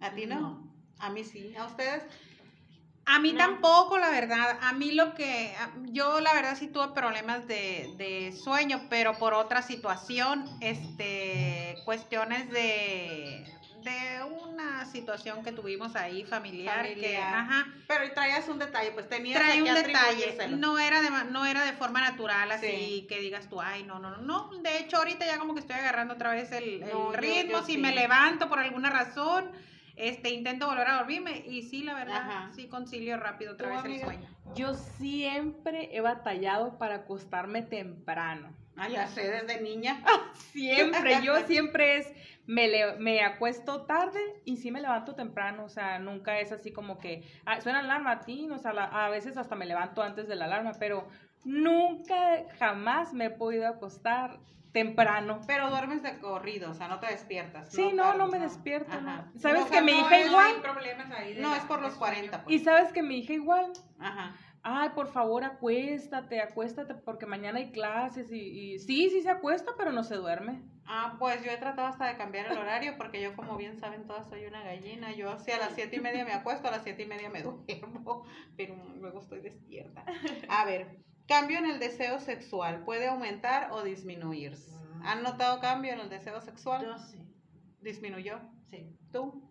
[0.00, 0.69] ¿A ti no?
[1.00, 1.54] A mí sí.
[1.56, 2.02] ¿A ustedes?
[3.06, 4.58] A mí tampoco, la verdad.
[4.62, 5.52] A mí lo que,
[5.86, 12.48] yo la verdad sí tuve problemas de, de, sueño, pero por otra situación, este, cuestiones
[12.50, 13.44] de,
[13.82, 17.66] de una situación que tuvimos ahí familiar, que ajá.
[17.88, 20.48] Pero traías un detalle pues tenías traía un detalle.
[20.48, 24.10] no era de no era de forma natural así que digas tú ay no no
[24.10, 26.82] no no de hecho ahorita ya como que estoy agarrando otra vez el,
[27.14, 27.62] ritmo.
[27.64, 29.50] Si me levanto por alguna razón
[30.00, 34.00] este intento volver a dormirme y sí la verdad sí concilio rápido otra vez el
[34.00, 34.28] sueño.
[34.54, 38.52] Yo siempre he batallado para acostarme temprano.
[38.76, 40.02] Ah, ya sé, desde niña.
[40.52, 42.12] siempre, yo siempre es,
[42.46, 46.98] me, me acuesto tarde y sí me levanto temprano, o sea, nunca es así como
[46.98, 50.28] que, ah, suena la alarma a ti, o sea, a veces hasta me levanto antes
[50.28, 51.06] de la alarma, pero
[51.44, 54.40] nunca, jamás me he podido acostar
[54.72, 55.40] temprano.
[55.46, 57.70] Pero duermes de corrido, o sea, no te despiertas.
[57.70, 58.92] Sí, no, no, me despierto.
[59.36, 60.62] ¿Sabes que mi hija igual?
[61.38, 62.44] no, es por los 40.
[62.44, 62.60] Pues.
[62.60, 63.72] Y sabes que mi hija igual.
[63.98, 69.72] Ajá ay, por favor, acuéstate, acuéstate, porque mañana hay clases y, sí, sí se acuesta,
[69.76, 70.62] pero no se duerme.
[70.86, 74.06] Ah, pues yo he tratado hasta de cambiar el horario, porque yo, como bien saben
[74.06, 75.12] todas, soy una gallina.
[75.12, 77.42] Yo, si a las siete y media me acuesto, a las siete y media me
[77.42, 78.24] duermo,
[78.56, 80.04] pero luego estoy despierta.
[80.48, 80.98] A ver,
[81.30, 84.58] cambio en el deseo sexual, ¿puede aumentar o disminuir?
[85.04, 86.84] ¿Han notado cambio en el deseo sexual?
[86.84, 87.24] Yo sí.
[87.80, 88.40] ¿Disminuyó?
[88.68, 88.98] Sí.
[89.12, 89.48] ¿Tú?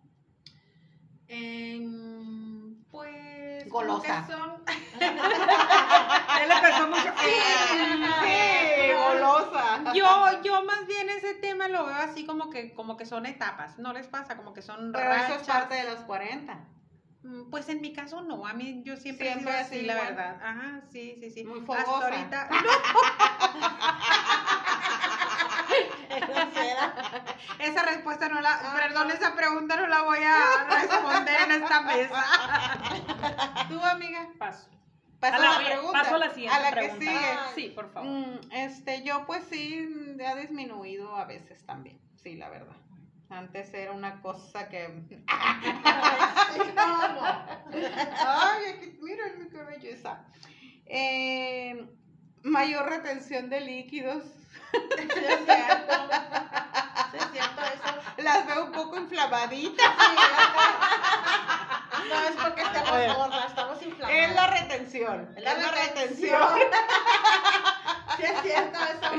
[2.90, 4.26] pues golosa.
[4.26, 4.62] Son...
[5.00, 7.12] Él empezó mucho.
[7.22, 9.94] Sí, golosa.
[9.94, 13.78] Yo, yo más bien ese tema lo veo así como que, como que son etapas.
[13.78, 16.58] No les pasa, como que son Pero eso es parte de los 40.
[17.30, 19.94] Mm, pues en mi caso no, a mí yo siempre, siempre he sido así, la
[19.94, 20.40] verdad.
[20.42, 21.44] Ajá, sí, sí, sí.
[21.44, 21.82] Muy fogosa.
[21.82, 22.48] Hasta ahorita.
[27.60, 32.24] esa respuesta no la, perdón, esa pregunta no la voy a responder en esta mesa.
[33.68, 34.28] ¿Tú, amiga?
[34.36, 34.68] Paso.
[35.20, 36.02] Paso a la, pregunta.
[36.02, 36.98] Paso a la siguiente a la pregunta.
[36.98, 37.38] Que sigue.
[37.54, 38.10] sí, por favor.
[38.10, 42.74] Mm, este, yo pues sí, ha disminuido a veces también, sí, la verdad.
[43.30, 44.88] Antes era una cosa que...
[48.26, 50.24] Ay, miren qué belleza.
[50.86, 51.88] Eh,
[52.42, 54.24] mayor retención de líquidos
[54.72, 55.12] es
[55.44, 55.94] cierto.
[57.14, 57.94] es cierto eso.
[58.18, 59.94] Las veo un poco inflamaditas.
[62.08, 64.20] no es porque estamos gordas, estamos inflamadas.
[64.20, 65.34] Es la retención.
[65.36, 66.42] Es la, retención.
[68.20, 69.10] Sí, es cierto eso.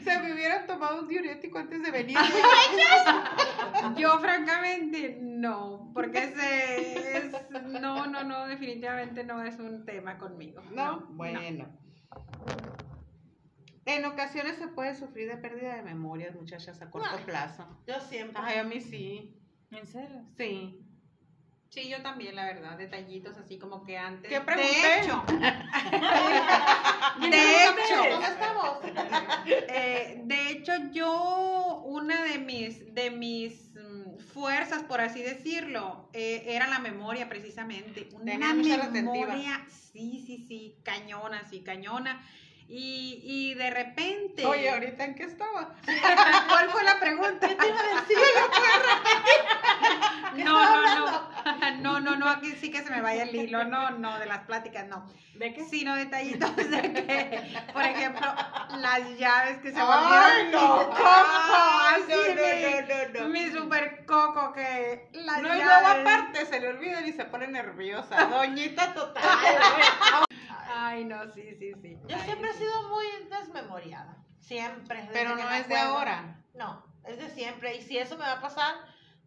[0.04, 2.18] Se me hubieran tomado un diurético antes de venir.
[3.96, 5.90] Yo, francamente, no.
[5.94, 7.50] Porque ese es.
[7.50, 10.62] No, no, no, definitivamente no es un tema conmigo.
[10.72, 11.40] No, bueno.
[13.84, 17.66] En ocasiones se puede sufrir de pérdida de memoria, muchachas, a corto plazo.
[17.86, 18.42] Yo siempre.
[18.44, 19.34] Ay, a mí sí.
[19.70, 20.24] ¿En serio?
[20.36, 20.84] Sí.
[21.70, 24.30] Sí, yo también, la verdad, detallitos así como que antes.
[24.30, 24.70] ¿Qué pregunté?
[24.70, 25.22] De hecho,
[29.48, 36.44] eh, de hecho, yo, una de mis, de mis mm, fuerzas, por así decirlo, eh,
[36.46, 38.08] era la memoria precisamente.
[38.12, 42.24] Una memoria, sí, sí, sí, cañona, sí, cañona.
[42.68, 44.44] Y, y de repente.
[44.44, 45.74] Oye, ¿ahorita en qué estaba?
[46.48, 47.48] ¿Cuál fue la pregunta?
[47.48, 48.16] ¿Qué te iba a decir?
[50.34, 51.28] No, no, no.
[51.80, 53.64] No, no, no, aquí sí que se me vaya el hilo.
[53.64, 55.06] No, no, de las pláticas, no.
[55.34, 55.64] ¿De qué?
[55.64, 58.26] Sino detallitos de que, por ejemplo,
[58.76, 60.12] las llaves que se volvieron.
[60.12, 60.88] ¡Ay, no!
[60.88, 61.04] ¡Coco!
[61.04, 66.04] Así no, no, no, Mi super coco que las no, llaves.
[66.04, 68.26] No, aparte se le olvida y se pone nerviosa.
[68.26, 69.24] Doñita total.
[70.74, 71.98] Ay, no, sí, sí, sí.
[72.06, 74.16] Yo siempre he sido muy desmemoriada.
[74.40, 75.08] Siempre.
[75.12, 76.42] Pero no es de ahora.
[76.54, 77.76] No, es de siempre.
[77.76, 78.74] Y si eso me va a pasar,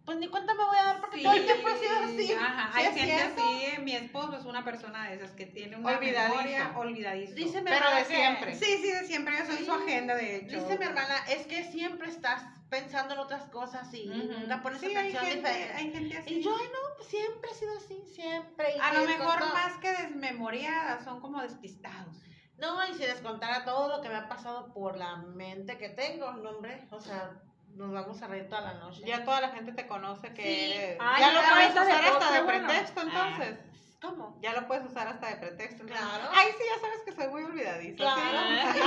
[0.06, 2.34] pues ni cuenta me voy a dar porque todo el tiempo he sido así.
[2.34, 3.82] Ajá, hay gente así.
[3.82, 7.34] Mi esposo es una persona de esas que tiene una memoria olvidadiza.
[7.34, 8.56] Dice Pero de siempre.
[8.56, 9.38] Sí, sí, de siempre.
[9.38, 10.62] Yo soy su agenda, de hecho.
[10.62, 14.96] Dice mi hermana, es que siempre estás pensando en otras cosas y nunca pones sí,
[14.96, 16.36] atención hay gente, Hay gente así.
[16.36, 18.76] Y yo, ay, no, pues siempre he sido así, siempre.
[18.82, 22.16] a lo mejor más que desmemoriadas, son como despistados.
[22.58, 25.90] No, y si les contara todo lo que me ha pasado por la mente que
[25.90, 27.42] tengo, no, hombre, o sea,
[27.76, 29.02] nos vamos a reír toda la noche.
[29.06, 30.98] Ya toda la gente te conoce que eres.
[31.20, 33.58] ya lo puedes usar hasta de pretexto, entonces.
[34.02, 34.36] ¿Cómo?
[34.42, 35.86] Ya lo puedes usar hasta de pretexto.
[35.86, 36.30] Claro.
[36.34, 37.98] Ay, sí, ya sabes que soy muy olvidadiza.
[37.98, 38.74] Claro.
[38.74, 38.80] ¿sí?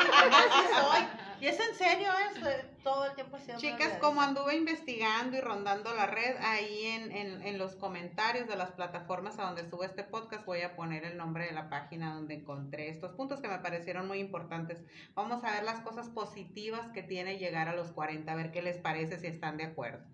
[0.75, 1.07] soy.
[1.41, 2.49] Y es en serio esto,
[2.83, 7.43] todo el tiempo sido Chicas, como anduve investigando y rondando la red, ahí en, en,
[7.43, 11.17] en, los comentarios de las plataformas a donde sube este podcast voy a poner el
[11.17, 14.83] nombre de la página donde encontré estos puntos que me parecieron muy importantes.
[15.15, 18.63] Vamos a ver las cosas positivas que tiene llegar a los 40, a ver qué
[18.63, 20.05] les parece, si están de acuerdo.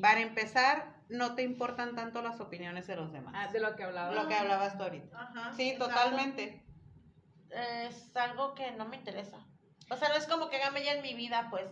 [0.00, 3.34] Para empezar, no te importan tanto las opiniones de los demás.
[3.36, 4.14] Ah, de lo que hablabas.
[4.14, 5.20] Lo que hablabas tú ahorita.
[5.20, 6.64] Ajá, sí, totalmente.
[7.50, 9.38] Es algo que no me interesa.
[9.90, 11.66] O sea, no es como que hágame ya en mi vida, pues.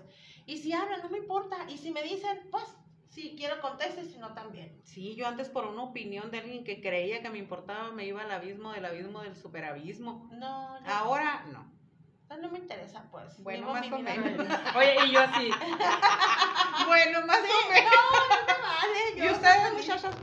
[0.47, 1.57] Y si hablan, no me importa.
[1.69, 2.65] Y si me dicen, pues,
[3.09, 4.81] si quiero conteste, si no también.
[4.85, 8.23] Sí, yo antes por una opinión de alguien que creía que me importaba, me iba
[8.23, 10.29] al abismo del abismo del superabismo.
[10.33, 10.93] No, no.
[10.93, 11.77] Ahora no.
[12.41, 13.43] No, me interesa, pues.
[13.43, 14.47] Bueno, más o menos.
[14.77, 15.49] Oye, y yo así.
[16.87, 17.93] bueno, más o menos.
[18.03, 19.27] No, no vale.
[19.27, 20.15] ¿Y ustedes, muchachos?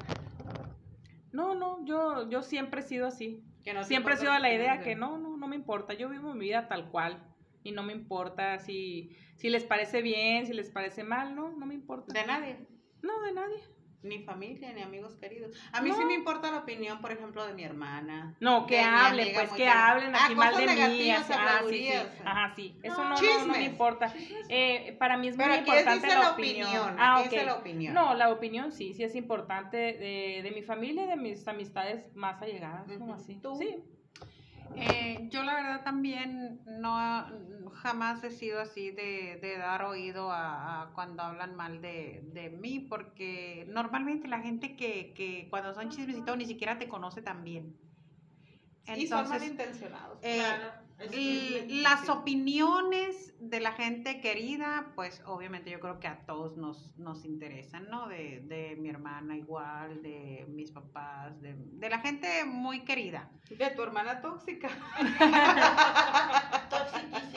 [1.31, 3.43] No, no, yo, yo siempre he sido así.
[3.63, 5.93] Que no siempre he sido la idea que no, no, no me importa.
[5.93, 7.32] Yo vivo mi vida tal cual
[7.63, 11.65] y no me importa si, si les parece bien, si les parece mal, no, no
[11.65, 12.13] me importa.
[12.13, 12.57] ¿De nadie?
[13.01, 13.63] No, de nadie.
[14.03, 15.57] Ni familia, ni amigos queridos.
[15.71, 18.35] A mí sí me importa la opinión, por ejemplo, de mi hermana.
[18.41, 21.09] No, que hablen, pues que hablen así ah, mal de mí.
[21.09, 21.93] ah, sí, sí.
[22.25, 22.77] Ajá, sí.
[22.83, 24.13] Eso no, no, no, me importa.
[24.49, 26.95] Eh, para mí es muy importante la, opinión.
[26.99, 27.45] Ah, okay.
[27.45, 27.93] la opinión.
[27.93, 32.13] No, la opinión sí, sí es importante de, de mi familia y de mis amistades
[32.13, 33.35] más allegadas, como así.
[33.35, 33.55] ¿Tú?
[33.55, 33.85] Sí.
[34.75, 37.27] Eh, yo la verdad también no
[37.73, 42.79] jamás he sido así de, de dar oído a, cuando hablan mal de, de, mí,
[42.79, 47.75] porque normalmente la gente que, que cuando son chismecitos ni siquiera te conoce tan bien.
[48.87, 50.19] y son malintencionados.
[50.21, 56.25] Eh, claro y las opiniones de la gente querida, pues obviamente yo creo que a
[56.25, 58.07] todos nos, nos interesan, ¿no?
[58.07, 63.29] De, de mi hermana igual, de mis papás, de, de, la gente muy querida.
[63.49, 64.69] De tu hermana tóxica.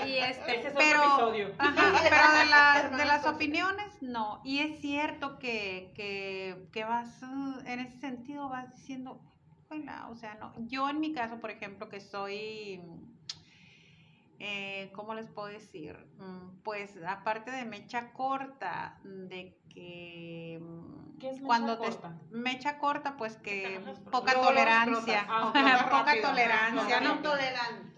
[0.07, 4.41] y este, pero, pero de, la, de las opiniones, no.
[4.45, 7.21] Y es cierto que, que, que vas,
[7.65, 9.21] en ese sentido vas diciendo,
[10.09, 10.53] o sea, no.
[10.69, 12.81] Yo en mi caso, por ejemplo, que soy
[14.39, 15.97] eh, ¿cómo les puedo decir?
[16.19, 22.19] Mm, pues aparte de mecha corta, de que mm, ¿Qué es mecha cuando corta?
[22.31, 23.81] te mecha corta, pues que
[24.11, 25.27] poca tolerancia,
[25.91, 27.97] poca tolerancia, no tolerante.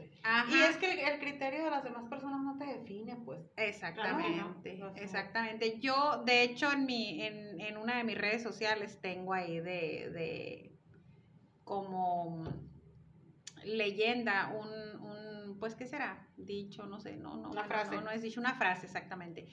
[0.50, 3.40] Y es que el, criterio de las demás personas no te define, pues.
[3.56, 5.78] Exactamente, exactamente.
[5.80, 10.10] Yo, de hecho, en mi, en, en una de mis redes sociales tengo ahí de,
[10.10, 10.78] de
[11.64, 12.44] como
[13.64, 16.28] leyenda un, un, pues, ¿qué será?
[16.36, 17.96] Dicho, no sé, no, no, una frase.
[17.96, 19.48] No, no es dicho, una frase exactamente,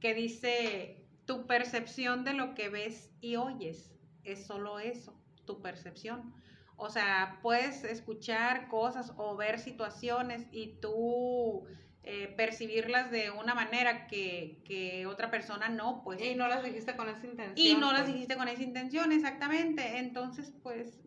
[0.00, 3.94] que dice, tu percepción de lo que ves y oyes
[4.24, 6.34] es solo eso, tu percepción.
[6.76, 11.66] O sea, puedes escuchar cosas o ver situaciones y tú
[12.02, 16.22] eh, percibirlas de una manera que, que, otra persona no, pues.
[16.22, 17.54] Y no las dijiste con esa intención.
[17.54, 18.14] Y no las pues.
[18.14, 19.98] dijiste con esa intención, exactamente.
[19.98, 21.00] Entonces, pues,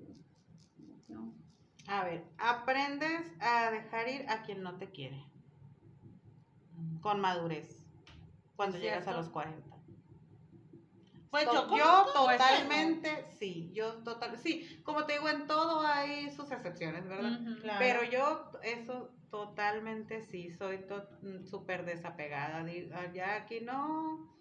[1.87, 5.25] a ver, aprendes a dejar ir a quien no te quiere.
[7.01, 7.83] Con madurez.
[8.55, 9.73] Cuando llegas a los 40.
[11.33, 16.51] Pues yo, yo totalmente, sí, yo total, sí, como te digo, en todo hay sus
[16.51, 17.39] excepciones, ¿verdad?
[17.79, 20.85] Pero yo eso totalmente sí, soy
[21.23, 22.63] mm, súper desapegada,
[23.15, 24.31] ya aquí no,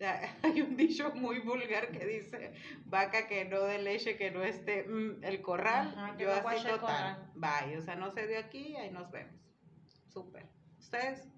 [0.42, 2.52] hay un dicho muy vulgar que dice,
[2.86, 7.76] vaca que no de leche, que no esté mm, el corral, yo así total, bye,
[7.76, 9.34] o sea, no sé de aquí, ahí nos vemos,
[10.08, 10.46] súper.
[10.78, 11.28] ¿Ustedes?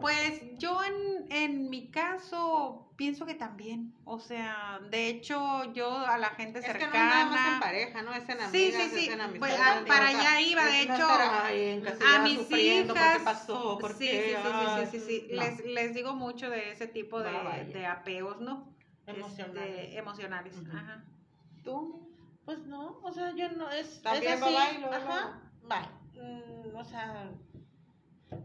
[0.00, 6.18] Pues yo en, en, mi caso pienso que también, o sea, de hecho yo a
[6.18, 6.84] la gente cercana.
[6.86, 8.12] Es que no nada más en pareja, ¿no?
[8.12, 9.38] Es en amigas, sí, sí, sí.
[9.38, 13.22] Pues, ah, para allá iba, de hecho, a mis hijas.
[13.22, 13.78] pasó?
[13.78, 17.30] ¿Por sí, sí, sí, sí, sí, sí, Les, les digo mucho de ese tipo de,
[17.72, 18.74] de apegos, ¿no?
[19.06, 19.78] Emocionales.
[19.78, 21.04] Este, emocionales, ajá.
[21.64, 22.08] ¿Tú?
[22.44, 26.22] Pues no, o sea, yo no, es, También es así, ajá, bye.
[26.22, 27.30] Mm, o sea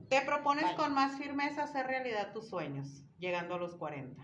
[0.09, 4.23] te propones con más firmeza hacer realidad tus sueños, llegando a los 40.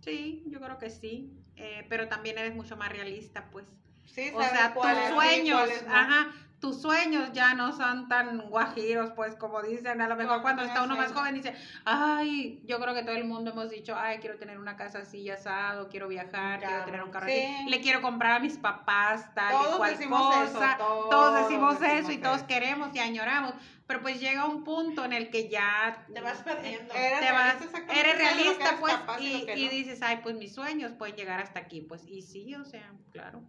[0.00, 3.66] Sí, yo creo que sí, eh, pero también eres mucho más realista, pues.
[4.06, 9.62] Sí, o sea, tus sueños, ajá, tus sueños ya no son tan guajiros, pues como
[9.62, 11.54] dicen, a lo mejor cuando está uno más joven dice,
[11.84, 15.30] ay, yo creo que todo el mundo hemos dicho, ay, quiero tener una casa así
[15.30, 19.54] asado, quiero viajar, quiero tener un carro así, le quiero comprar a mis papás tal
[19.54, 23.54] y cual cosa, todos, decimos eso y todos queremos y añoramos,
[23.86, 28.18] pero pues llega un punto en el que ya te vas perdiendo, eres, realista, eres
[28.18, 32.22] realista pues y, y dices, ay, pues mis sueños pueden llegar hasta aquí, pues y
[32.22, 33.42] sí, o sea, claro.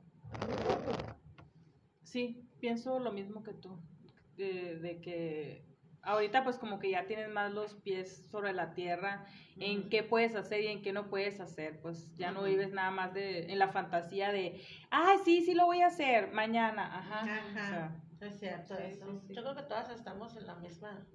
[2.10, 3.80] Sí, pienso lo mismo que tú,
[4.36, 5.64] de, que
[6.02, 10.36] ahorita pues como que ya tienes más los pies sobre la tierra en qué puedes
[10.36, 13.60] hacer y en qué no puedes hacer, pues ya no vives nada más de en
[13.60, 17.22] la fantasía de, ah, sí, sí lo voy a hacer mañana, ajá.
[17.26, 18.09] ajá.
[18.22, 19.06] Es cierto eso.
[19.30, 21.06] Yo creo que todas estamos en la misma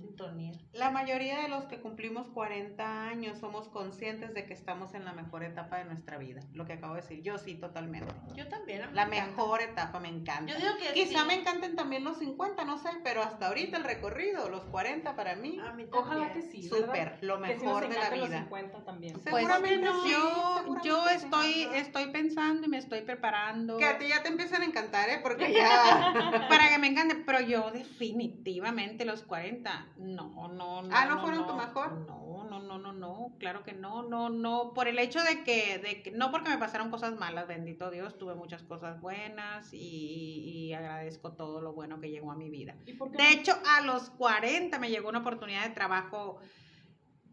[0.00, 0.52] sintonía.
[0.72, 5.12] La mayoría de los que cumplimos 40 años somos conscientes de que estamos en la
[5.12, 6.40] mejor etapa de nuestra vida.
[6.52, 8.14] Lo que acabo de decir, yo sí, totalmente.
[8.36, 8.94] Yo también.
[8.94, 10.52] La mejor etapa, me encanta.
[10.52, 13.84] Yo digo que Quizá me encanten también los 50, no sé, pero hasta ahorita el
[13.84, 15.58] recorrido, los 40 para mí.
[15.92, 16.62] Ojalá que sí.
[16.62, 18.28] Súper, lo mejor de la vida.
[18.28, 19.14] Los 50 también.
[19.14, 23.78] Pues, seguramente yo, yo estoy, estoy pensando y me estoy preparando.
[23.78, 25.20] Que a ti ya te empiezan a encantar, ¿eh?
[25.22, 26.12] Porque ya.
[26.52, 30.88] para que me encante, pero yo definitivamente los 40, no, no, no.
[30.92, 31.92] Ah, ¿no, fueron tu mejor?
[32.06, 35.78] No, no, no, no, no, claro que no, no, no, por el hecho de que,
[35.78, 40.72] de que no porque me pasaron cosas malas, bendito Dios, tuve muchas cosas buenas y,
[40.72, 42.74] agradezco todo lo bueno que llegó a mi vida.
[42.86, 46.38] De hecho, a los 40 me llegó una oportunidad de trabajo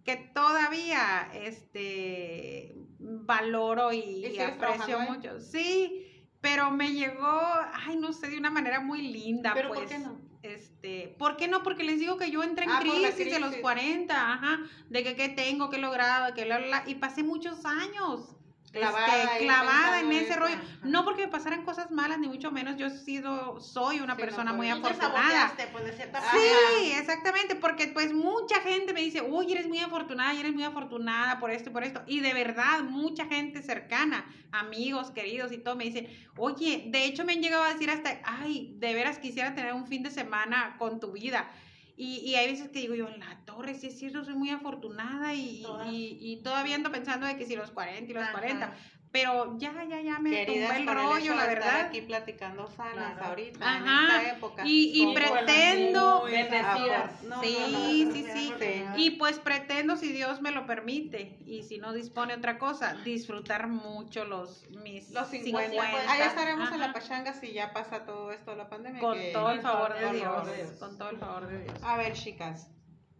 [0.03, 5.39] que todavía este valoro y aprecio mucho.
[5.39, 6.08] Sí,
[6.41, 7.41] pero me llegó,
[7.73, 9.53] ay, no sé, de una manera muy linda.
[9.53, 10.19] ¿Pero pues, por qué no?
[10.41, 11.63] Este, ¿por qué no?
[11.63, 14.59] Porque les digo que yo entré en ah, crisis, de los 40, ajá,
[14.89, 18.35] de que qué tengo, qué he logrado, que bla, bla, y pasé muchos años
[18.71, 20.55] clavada, este, clavada en ese rollo.
[20.83, 22.77] No porque me pasaran cosas malas, ni mucho menos.
[22.77, 25.53] Yo he sido, soy una persona muy afortunada.
[25.55, 30.53] Pues, sí, exactamente, porque pues mucha gente me dice, uy, eres muy afortunada, y eres
[30.53, 32.01] muy afortunada por esto y por esto.
[32.07, 37.25] Y de verdad, mucha gente cercana, amigos, queridos y todo, me dice, oye, de hecho
[37.25, 40.75] me han llegado a decir hasta, ay, de veras quisiera tener un fin de semana
[40.77, 41.49] con tu vida.
[42.01, 44.51] Y, y, hay veces que digo yo, en la torre, sí es cierto, soy muy
[44.51, 48.73] afortunada y, y, y, todavía ando pensando de que si los 40 y los 40,
[49.11, 51.67] pero ya, ya, ya me Queridas, tumbé el rollo, la verdad.
[51.67, 53.79] Estar aquí platicando sanas ahorita, Ajá.
[53.79, 54.63] en esta época.
[54.65, 56.25] Y, y pretendo.
[57.23, 58.83] No, sí, sí, sí, sí.
[58.97, 63.67] Y pues pretendo, si Dios me lo permite, y si no dispone otra cosa, disfrutar
[63.67, 65.69] mucho los mis los 50.
[65.71, 66.11] 50.
[66.11, 69.01] Ahí estaremos en la pachanga si ya pasa todo esto de la pandemia.
[69.01, 70.47] Con todo el favor de Dios.
[70.79, 71.75] Con todo el favor de Dios.
[71.81, 72.69] A ver, chicas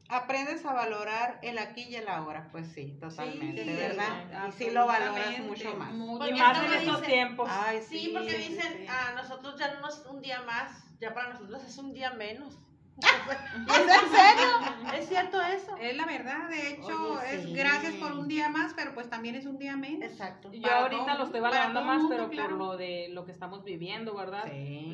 [0.09, 4.49] aprendes a valorar el aquí y el ahora, pues sí, totalmente, ¿verdad?
[4.49, 5.93] y sí lo valoras mucho más.
[5.93, 7.49] y más en estos tiempos.
[7.87, 11.77] sí, porque dicen, a nosotros ya no es un día más, ya para nosotros es
[11.77, 12.57] un día menos.
[12.99, 14.97] ¿Es en serio?
[14.97, 15.77] ¿Es cierto eso?
[15.77, 19.45] Es la verdad, de hecho, es gracias por un día más, pero pues también es
[19.45, 20.11] un día menos.
[20.11, 20.51] Exacto.
[20.51, 24.51] Yo ahorita lo estoy valorando más, pero por lo de lo que estamos viviendo, ¿verdad?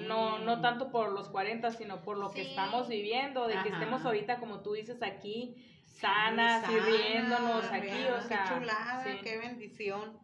[0.08, 4.06] No no tanto por los 40, sino por lo que estamos viviendo, de que estemos
[4.06, 8.44] ahorita, como tú dices, aquí, sanas, y riéndonos aquí, o sea.
[8.44, 10.20] Qué chulada, qué bendición.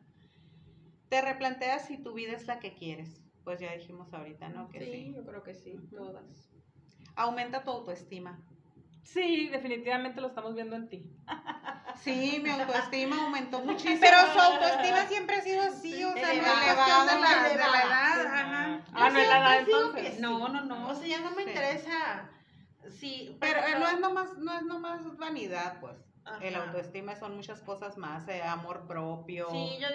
[1.10, 3.22] Te replanteas si tu vida es la que quieres.
[3.44, 4.70] Pues ya dijimos ahorita, ¿no?
[4.70, 6.52] Que sí, yo creo que sí, todas
[7.16, 8.40] aumenta tu autoestima.
[9.04, 11.06] Sí, definitivamente lo estamos viendo en ti.
[12.04, 14.00] Sí, mi autoestima aumentó muchísimo.
[14.02, 17.56] Pero su autoestima siempre ha sido así, o sea, no es cuestión de la, de
[17.58, 18.26] la edad.
[18.26, 18.82] Ajá.
[18.94, 20.20] Ah, no es la edad entonces.
[20.20, 20.90] No, no, no.
[20.90, 22.30] O sea, ya no me interesa.
[22.90, 25.96] Sí, pero, no es nomás, no es nomás vanidad, pues.
[26.42, 29.48] El autoestima son muchas cosas más, eh, amor propio,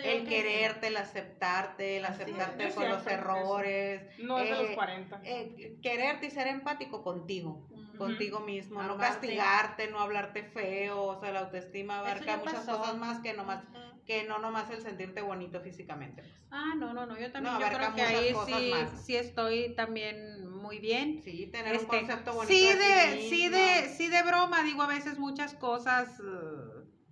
[0.05, 4.03] el quererte, el aceptarte, el aceptarte con los errores.
[4.19, 5.21] No es de los 40.
[5.25, 11.21] Eh, eh, quererte y ser empático contigo, contigo mismo, no castigarte, no hablarte feo, o
[11.21, 13.63] sea, la autoestima abarca muchas cosas más que nomás
[14.07, 16.23] que no nomás el sentirte bonito físicamente.
[16.23, 16.47] Pues.
[16.51, 18.73] Ah, no, no, no, yo también yo creo que ahí sí,
[19.05, 21.21] sí estoy también muy bien.
[21.23, 22.53] Sí, tener un este, concepto bonito.
[22.53, 26.09] Sí de, sí de, sí de broma, digo a veces muchas cosas,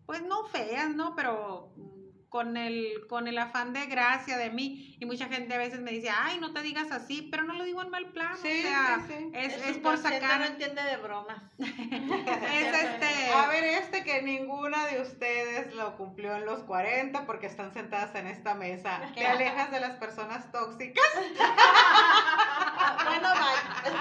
[0.07, 1.15] pues no feas, ¿no?
[1.17, 1.74] Pero
[2.35, 4.97] con el, con el afán de gracia de mí.
[4.99, 7.63] Y mucha gente a veces me dice, ay, no te digas así, pero no lo
[7.63, 8.37] digo en mal plan.
[8.43, 10.41] Sí, o sea, Es, es, por sacar.
[10.41, 11.41] no entiende de bromas.
[11.59, 13.33] es este.
[13.33, 18.13] A ver, este que ninguna de ustedes lo cumplió en los 40 porque están sentadas
[18.17, 19.01] en esta mesa.
[19.15, 21.05] ¿Te alejas de las personas tóxicas?
[23.05, 23.95] bueno, bye.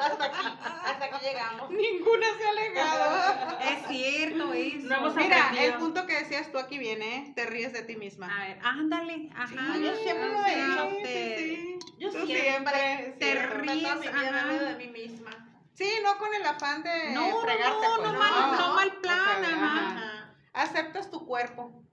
[0.00, 0.48] Hasta aquí,
[0.84, 1.70] hasta aquí llegamos.
[1.70, 3.58] Ninguna se ha alejado.
[3.70, 5.14] es cierto, eso.
[5.14, 8.34] Mira, el punto que decías tú aquí viene, te ríes de ti misma.
[8.34, 9.76] A ver, ándale, ajá.
[9.78, 11.78] yo siempre lo he hecho.
[11.98, 15.30] Yo siempre, te ríes de mí misma.
[15.74, 17.86] Sí, no con el afán de no, fregarte.
[17.86, 20.34] No, pues, no, mal, no, mal plan, ajá.
[20.52, 21.84] Aceptas tu cuerpo.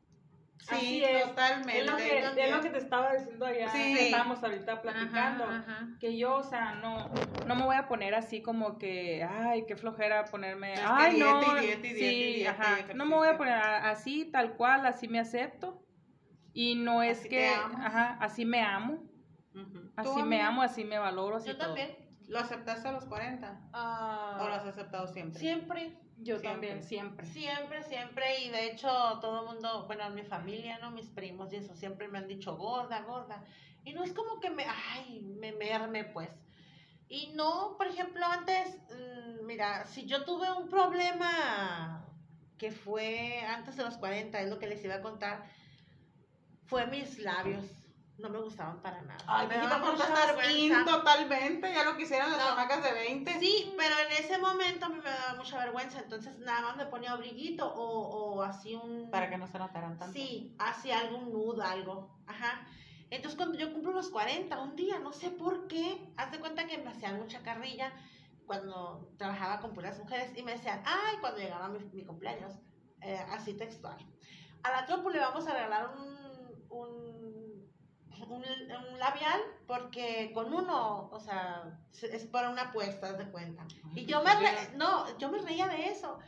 [0.68, 1.80] Sí, totalmente.
[1.80, 3.98] Es lo, que, es lo que te estaba diciendo allá, sí.
[4.00, 5.46] estábamos ahorita platicando,
[6.00, 7.10] que yo, o sea, no,
[7.46, 12.46] no me voy a poner así como que, ay, qué flojera ponerme, ay, no, sí,
[12.46, 15.86] ajá, no me voy a poner así, tal cual, así me acepto,
[16.54, 19.04] y no es que, ajá, así me amo,
[19.96, 22.06] así me amo, así me valoro, así yo también.
[22.28, 23.70] ¿Lo aceptaste a los 40?
[23.72, 25.40] Ah, ¿O lo has aceptado siempre?
[25.40, 25.96] Siempre.
[26.18, 27.26] Yo también, siempre.
[27.26, 28.44] Siempre, siempre.
[28.44, 28.88] Y de hecho,
[29.22, 30.92] todo el mundo, bueno, mi familia, ¿no?
[30.92, 33.44] Mis primos y eso, siempre me han dicho gorda, gorda.
[33.84, 36.30] Y no es como que me, ay, me merme, pues.
[37.08, 42.06] Y no, por ejemplo, antes, mm, mira, si yo tuve un problema
[42.58, 45.46] que fue antes de los 40, es lo que les iba a contar,
[46.66, 47.66] fue mis labios
[48.18, 49.24] no me gustaban para nada.
[49.28, 50.86] Ay, me daba mucha vergüenza.
[50.86, 53.40] totalmente, ya lo quisieran las chamacas de 20.
[53.40, 56.86] Sí, pero en ese momento a mí me daba mucha vergüenza, entonces nada más me
[56.86, 59.10] ponía abriguito o, o así un...
[59.12, 60.14] Para que no se notaran tanto.
[60.14, 62.66] Sí, hacía algún nudo, algo, ajá.
[63.10, 66.68] Entonces cuando yo cumplo los 40, un día, no sé por qué, haz de cuenta
[66.68, 67.92] que me hacían mucha carrilla
[68.46, 72.54] cuando trabajaba con puras mujeres y me decían, ay, cuando llegaba mi, mi cumpleaños,
[73.02, 73.98] eh, así textual.
[74.64, 76.16] A la tropa le vamos a regalar un,
[76.70, 77.15] un
[78.28, 78.44] un,
[79.00, 83.66] labial porque con uno, o sea, es para una apuesta, de cuenta.
[83.94, 84.32] y yo me,
[84.76, 86.20] no, yo me reía de eso.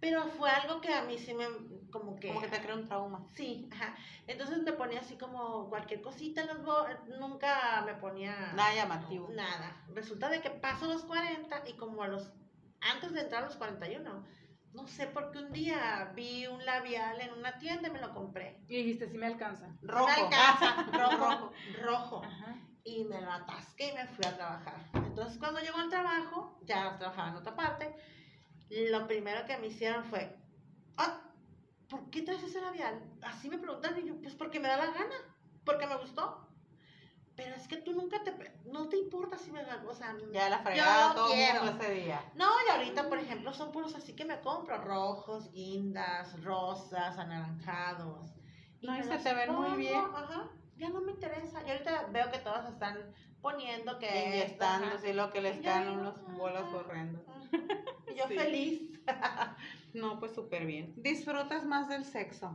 [0.00, 1.46] Pero fue algo que a mí sí me,
[1.90, 2.28] como que...
[2.28, 3.26] Como que te creó un trauma.
[3.34, 3.94] Sí, ajá.
[4.26, 6.58] Entonces me ponía así como cualquier cosita los
[7.18, 8.52] nunca me ponía...
[8.54, 9.28] Nada llamativo.
[9.30, 9.84] Nada.
[9.92, 12.30] Resulta de que paso los 40 y como a los...
[12.80, 14.24] Antes de entrar a los 41,
[14.72, 18.14] no sé por qué un día vi un labial en una tienda y me lo
[18.14, 18.60] compré.
[18.68, 19.68] Y dijiste, sí me alcanza.
[19.82, 20.06] Rojo.
[20.06, 21.52] Me alcanza, rojo,
[21.82, 22.22] rojo.
[22.84, 24.74] Y me lo atasqué y me fui a trabajar.
[24.94, 27.94] Entonces cuando llegó al trabajo, ya trabajaba en otra parte,
[28.70, 30.36] lo primero que me hicieron fue,
[30.96, 31.20] ah,
[31.88, 33.02] ¿por qué traes ese labial?
[33.22, 35.16] Así me preguntaron y yo, pues porque me da la gana,
[35.64, 36.49] porque me gustó
[37.36, 38.32] pero es que tú nunca te,
[38.64, 41.64] no te importa si me o sea, ya la fregada todo quiero.
[41.64, 42.24] ese día.
[42.34, 48.30] No, y ahorita, por ejemplo, son puros así que me compro, rojos, guindas, rosas, anaranjados.
[48.80, 50.04] Y no, y se te ven muy bien.
[50.14, 51.62] Ajá, ya no me interesa.
[51.66, 54.06] Y ahorita veo que todos están poniendo que...
[54.06, 57.22] Y están, así lo que les caen unos bolas corriendo.
[58.12, 58.82] Y yo feliz.
[59.94, 60.94] no, pues súper bien.
[60.96, 62.54] ¿Disfrutas más del sexo?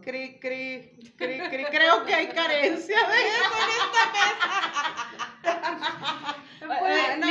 [0.00, 1.68] Cri, cri, cri, cri.
[1.70, 4.52] Creo que hay carencia de eso en esta mesa.
[6.78, 7.26] Pues, no,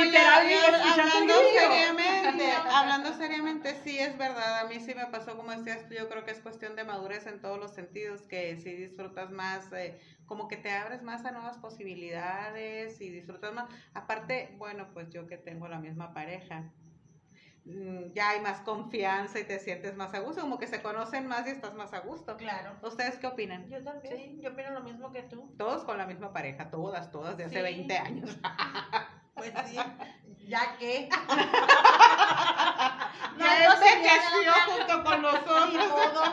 [0.82, 4.60] hablando seriamente, hablando seriamente, sí es verdad.
[4.60, 7.26] A mí sí me pasó, como decías tú, yo creo que es cuestión de madurez
[7.26, 11.32] en todos los sentidos, que si disfrutas más, eh, como que te abres más a
[11.32, 13.68] nuevas posibilidades y disfrutas más.
[13.94, 16.70] Aparte, bueno, pues yo que tengo la misma pareja,
[17.64, 21.46] ya hay más confianza y te sientes más a gusto, como que se conocen más
[21.46, 22.36] y estás más a gusto.
[22.36, 22.76] Claro.
[22.82, 23.68] ¿Ustedes qué opinan?
[23.68, 24.16] Yo también.
[24.16, 25.54] Sí, yo opino lo mismo que tú.
[25.56, 28.36] Todos con la misma pareja, todas, todas de hace 20 años.
[29.34, 29.76] pues sí,
[30.48, 31.08] ya que.
[33.38, 36.30] ya envejeció junto con nosotros.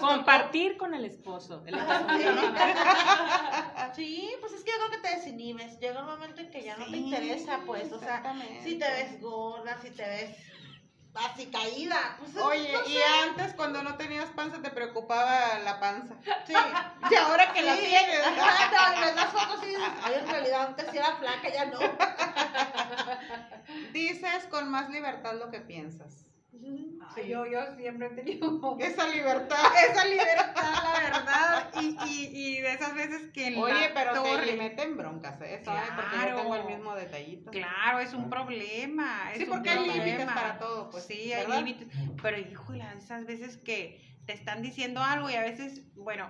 [0.00, 1.62] Compartir con el esposo.
[3.94, 5.78] sí, pues es que yo creo que te desinhibes.
[5.78, 7.92] Llega un momento en que ya no te interesa, pues.
[7.92, 8.22] O sea,
[8.62, 10.30] si te ves gorda, si te ves
[11.14, 12.16] así caída.
[12.18, 16.14] Pues, Oye, y antes cuando no tenías panza te preocupaba la panza.
[16.46, 16.52] Sí.
[17.10, 18.26] y ahora que la tienes.
[18.26, 21.78] Ajá, las fotos y dices, ay, en realidad antes era flaca, ya no.
[23.92, 26.25] Dices con más libertad lo que piensas.
[26.60, 27.28] Sí.
[27.28, 29.58] Yo, yo siempre he tenido esa libertad.
[29.90, 31.70] Esa libertad, la verdad.
[31.80, 34.46] Y, y, y de esas veces que en Oye, pero torre...
[34.46, 35.60] te meten broncas, ¿eh?
[35.64, 35.90] ¿Sabes?
[35.90, 37.50] Claro, porque yo tengo el mismo detallito.
[37.50, 39.30] Claro, es un problema.
[39.34, 40.90] sí, porque hay límites para todo.
[40.90, 41.88] Pues, sí, hay límites.
[42.22, 46.28] Pero, híjole, esas veces que te están diciendo algo y a veces, bueno,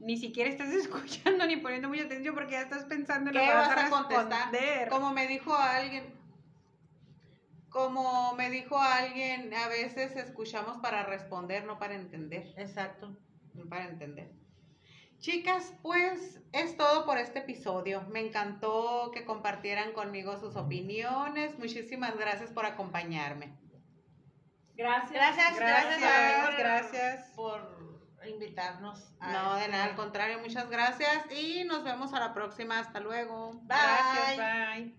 [0.00, 3.54] ni siquiera estás escuchando ni poniendo mucha atención porque ya estás pensando en lo que
[3.54, 4.88] vas, a, contestar.
[4.88, 6.15] Como me dijo alguien,
[7.76, 12.54] como me dijo alguien, a veces escuchamos para responder, no para entender.
[12.56, 13.14] Exacto.
[13.52, 14.32] No para entender.
[15.18, 18.00] Chicas, pues es todo por este episodio.
[18.08, 21.58] Me encantó que compartieran conmigo sus opiniones.
[21.58, 23.54] Muchísimas gracias por acompañarme.
[24.74, 25.12] Gracias.
[25.12, 29.12] Gracias, gracias, gracias, gracias por invitarnos.
[29.20, 32.78] no, de nada, al contrario, muchas gracias y nos vemos a la próxima.
[32.78, 33.52] Hasta luego.
[33.52, 33.76] Bye.
[33.76, 34.94] Gracias, bye.